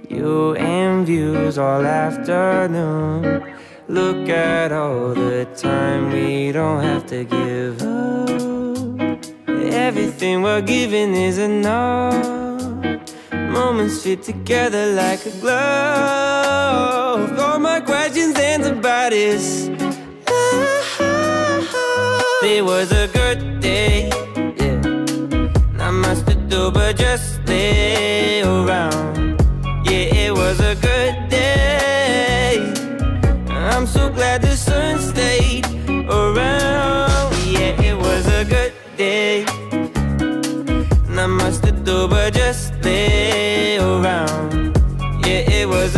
[0.09, 3.61] You and views all afternoon.
[3.93, 9.20] Look at all the time we don't have to give up.
[9.70, 12.24] Everything we're giving is enough.
[13.35, 17.39] Moments fit together like a glove.
[17.39, 19.69] All my questions answered by this.
[22.43, 24.09] It was a good day.
[24.56, 24.81] Yeah.
[25.77, 29.39] Not much to do but just lay around.
[29.85, 31.22] Yeah, it was a good
[36.12, 37.32] around.
[37.47, 39.44] Yeah, it was a good day.
[41.09, 44.76] Not much to do but just lay around.
[45.24, 45.94] Yeah, it was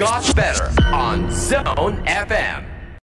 [0.00, 2.69] got better on Zone FM.